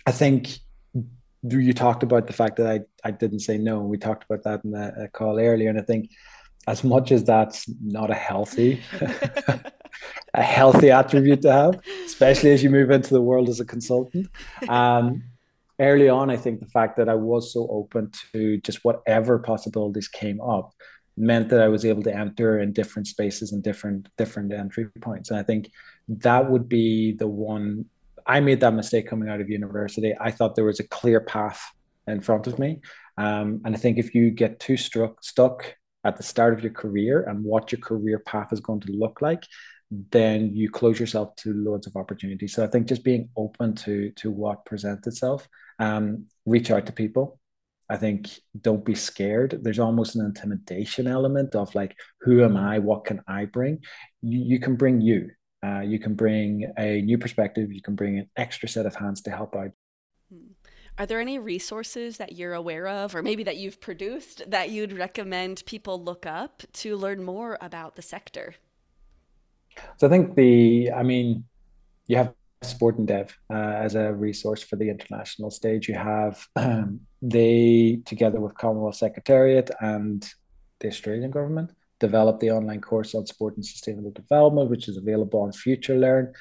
[0.06, 0.60] I think
[1.44, 3.82] you talked about the fact that I, I didn't say no.
[3.82, 5.70] We talked about that in the call earlier.
[5.70, 6.12] And I think
[6.68, 8.82] as much as that's not a healthy,
[10.34, 14.30] a healthy attribute to have, especially as you move into the world as a consultant.
[14.70, 15.24] Um,
[15.82, 20.08] early on, I think the fact that I was so open to just whatever possibilities
[20.08, 20.72] came up
[21.18, 25.30] meant that I was able to enter in different spaces and different different entry points.
[25.30, 25.70] And I think
[26.08, 27.86] that would be the one
[28.26, 30.14] I made that mistake coming out of university.
[30.20, 31.62] I thought there was a clear path
[32.08, 32.80] in front of me.
[33.18, 36.74] Um, and I think if you get too struck stuck at the start of your
[36.74, 39.44] career and what your career path is going to look like,
[40.12, 42.54] then you close yourself to loads of opportunities.
[42.54, 45.48] So I think just being open to to what presents itself,
[45.82, 47.40] um, reach out to people,
[47.90, 48.30] I think
[48.68, 49.60] don't be scared.
[49.64, 52.80] There's almost an intimidation element of like, who am I?
[52.80, 53.80] What can I bring?
[54.22, 55.32] You, you can bring you.
[55.66, 57.72] Uh, you can bring a new perspective.
[57.72, 59.72] You can bring an extra set of hands to help out.
[60.32, 60.54] Hmm.
[60.98, 64.94] Are there any resources that you're aware of, or maybe that you've produced, that you'd
[64.94, 68.56] recommend people look up to learn more about the sector?
[69.98, 71.46] So I think the, I mean,
[72.08, 75.88] you have Sport and Dev uh, as a resource for the international stage.
[75.88, 80.28] You have um, they, together with Commonwealth Secretariat and
[80.80, 85.42] the Australian government, developed the online course on sport and sustainable development, which is available
[85.42, 86.34] on FutureLearn.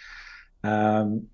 [0.63, 1.29] Um,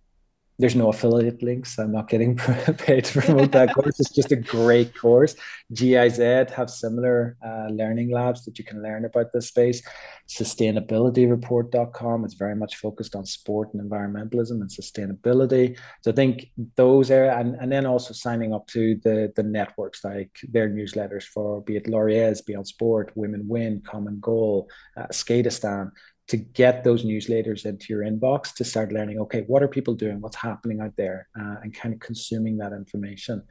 [0.59, 1.79] there's no affiliate links.
[1.79, 2.37] I'm not getting
[2.79, 4.01] paid to promote that course.
[4.01, 5.37] It's just a great course.
[5.73, 6.19] GIZ
[6.51, 9.83] have similar uh, learning labs that you can learn about this space.
[10.29, 15.79] Sustainabilityreport.com is very much focused on sport and environmentalism and sustainability.
[16.01, 20.05] So I think those are, and, and then also signing up to the, the networks
[20.05, 25.91] like their newsletters for be it Laureus, Beyond Sport, Women Win, Common Goal, uh, Skateistan
[26.29, 30.20] to get those newsletters into your inbox to start learning okay what are people doing?
[30.20, 31.29] What's happening out there?
[31.39, 33.43] Uh, and kind of consuming that information.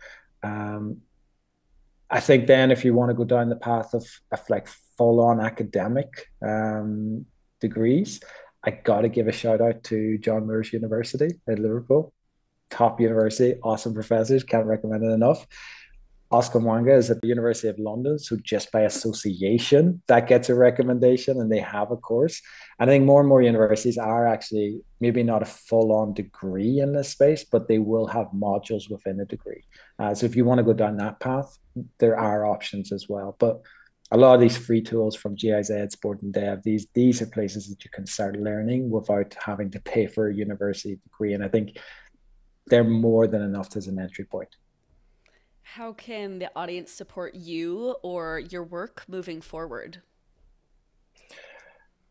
[0.43, 1.01] Um,
[2.09, 4.67] i think then if you want to go down the path of, of like
[4.97, 7.25] full on academic um,
[7.59, 8.21] degrees
[8.63, 12.13] i got to give a shout out to john moores university in liverpool.
[12.71, 15.45] Top university awesome professors can't recommend it enough
[16.31, 18.17] Oscar Mwaanga is at the University of London.
[18.17, 22.41] So just by association, that gets a recommendation and they have a course.
[22.79, 26.79] And I think more and more universities are actually maybe not a full on degree
[26.79, 29.63] in this space, but they will have modules within a degree.
[29.99, 31.57] Uh, so if you want to go down that path,
[31.99, 33.35] there are options as well.
[33.37, 33.61] But
[34.11, 37.67] a lot of these free tools from GIZ, Sport and Dev, these these are places
[37.69, 41.33] that you can start learning without having to pay for a university degree.
[41.33, 41.77] And I think
[42.67, 44.49] they're more than enough as an entry point.
[45.73, 50.01] How can the audience support you or your work moving forward?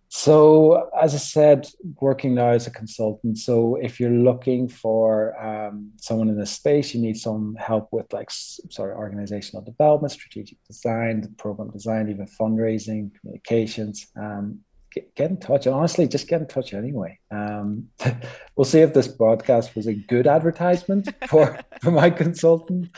[0.09, 1.67] So, as I said,
[2.01, 3.39] working now as a consultant.
[3.39, 8.13] So, if you're looking for um, someone in this space, you need some help with
[8.13, 14.09] like sorry, organizational development, strategic design, program design, even fundraising, communications.
[14.17, 14.61] Um,
[14.93, 15.67] get, get in touch.
[15.67, 17.19] Honestly, just get in touch anyway.
[17.31, 17.89] Um,
[18.57, 22.91] we'll see if this broadcast was a good advertisement for for my consultant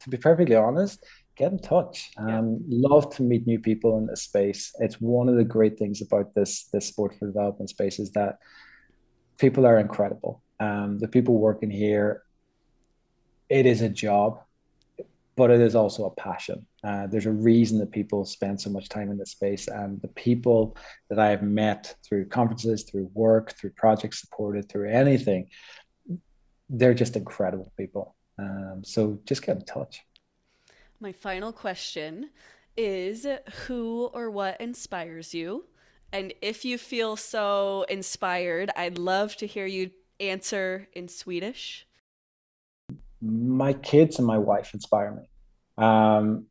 [0.00, 1.04] to be perfectly honest,
[1.36, 2.10] get in touch.
[2.16, 2.88] Um, yeah.
[2.88, 4.72] Love to meet new people in this space.
[4.80, 8.38] It's one of the great things about this this sport for development space is that
[9.38, 10.42] people are incredible.
[10.60, 12.22] Um, the people working here,
[13.48, 14.40] it is a job,
[15.36, 16.66] but it is also a passion.
[16.84, 20.08] Uh, there's a reason that people spend so much time in this space, and the
[20.08, 20.76] people
[21.08, 25.48] that I have met through conferences, through work, through projects supported, through anything,
[26.68, 28.14] they're just incredible people.
[28.38, 30.02] Um, so just get in touch.
[31.00, 32.30] My final question
[32.76, 33.26] is
[33.66, 35.66] who or what inspires you?
[36.12, 41.86] And if you feel so inspired, I'd love to hear you answer in Swedish.
[43.22, 45.84] My kids and my wife inspire me.
[45.84, 46.46] Um,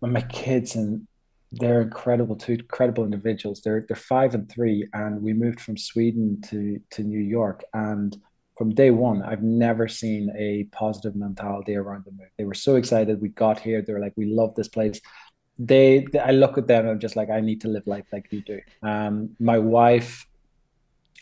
[0.00, 1.06] my kids and
[1.52, 3.60] they're incredible, two incredible individuals.
[3.60, 7.64] They're they're five and three, and we moved from Sweden to to New York.
[7.74, 8.16] And
[8.60, 12.28] from day one, I've never seen a positive mentality around the move.
[12.36, 13.18] They were so excited.
[13.18, 13.80] We got here.
[13.80, 15.00] They were like, "We love this place."
[15.58, 16.82] They, they I look at them.
[16.82, 18.60] And I'm just like, I need to live life like you do.
[18.82, 20.26] Um, my wife,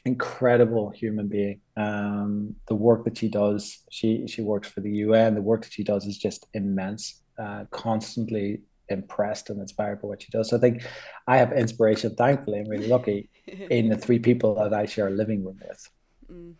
[0.05, 1.61] incredible human being.
[1.77, 5.37] Um, the work that she does, she she works for the UN.
[5.37, 7.23] The work that she does is just immense.
[7.39, 10.51] Uh, constantly impressed and inspired by what she does.
[10.51, 10.85] So I think
[11.29, 12.17] I have inspiration.
[12.17, 15.91] Thankfully, I'm really lucky in the three people that I share a living room with.
[16.33, 16.55] Mm.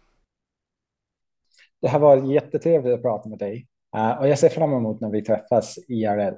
[1.81, 3.67] Det har varit jättetrevligt att prata med dig
[3.97, 6.35] uh, och jag ser fram emot när vi träffas IRL.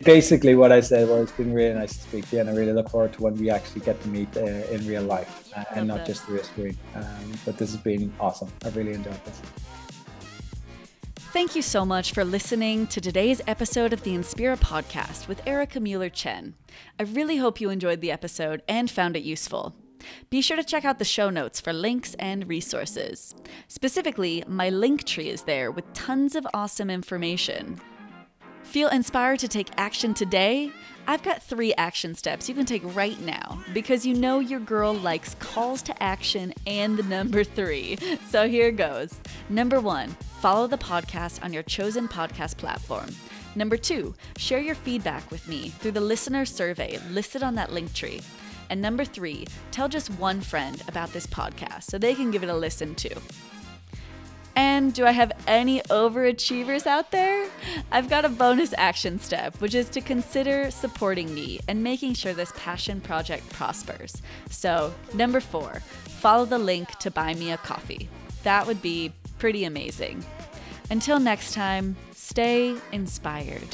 [0.00, 2.54] Basically, what I said was it's been really nice to speak to you, and I
[2.54, 5.64] really look forward to when we actually get to meet uh, in real life uh,
[5.76, 6.06] and not that.
[6.06, 6.76] just through a screen.
[6.94, 8.48] Um, but this has been awesome.
[8.64, 9.40] I've really enjoyed this.
[11.32, 15.78] Thank you so much for listening to today's episode of the Inspira podcast with Erika
[15.80, 16.54] Mueller Chen.
[16.98, 19.74] I really hope you enjoyed the episode and found it useful.
[20.30, 23.34] Be sure to check out the show notes for links and resources.
[23.68, 27.80] Specifically, my link tree is there with tons of awesome information.
[28.62, 30.72] Feel inspired to take action today?
[31.06, 34.94] I've got three action steps you can take right now because you know your girl
[34.94, 37.98] likes calls to action and the number three.
[38.28, 39.20] So here goes.
[39.50, 40.08] Number one,
[40.40, 43.10] follow the podcast on your chosen podcast platform.
[43.54, 47.92] Number two, share your feedback with me through the listener survey listed on that link
[47.92, 48.22] tree.
[48.72, 52.48] And number three, tell just one friend about this podcast so they can give it
[52.48, 53.12] a listen too.
[54.56, 57.50] And do I have any overachievers out there?
[57.90, 62.32] I've got a bonus action step, which is to consider supporting me and making sure
[62.32, 64.22] this passion project prospers.
[64.48, 68.08] So, number four, follow the link to buy me a coffee.
[68.42, 70.24] That would be pretty amazing.
[70.90, 73.68] Until next time, stay inspired.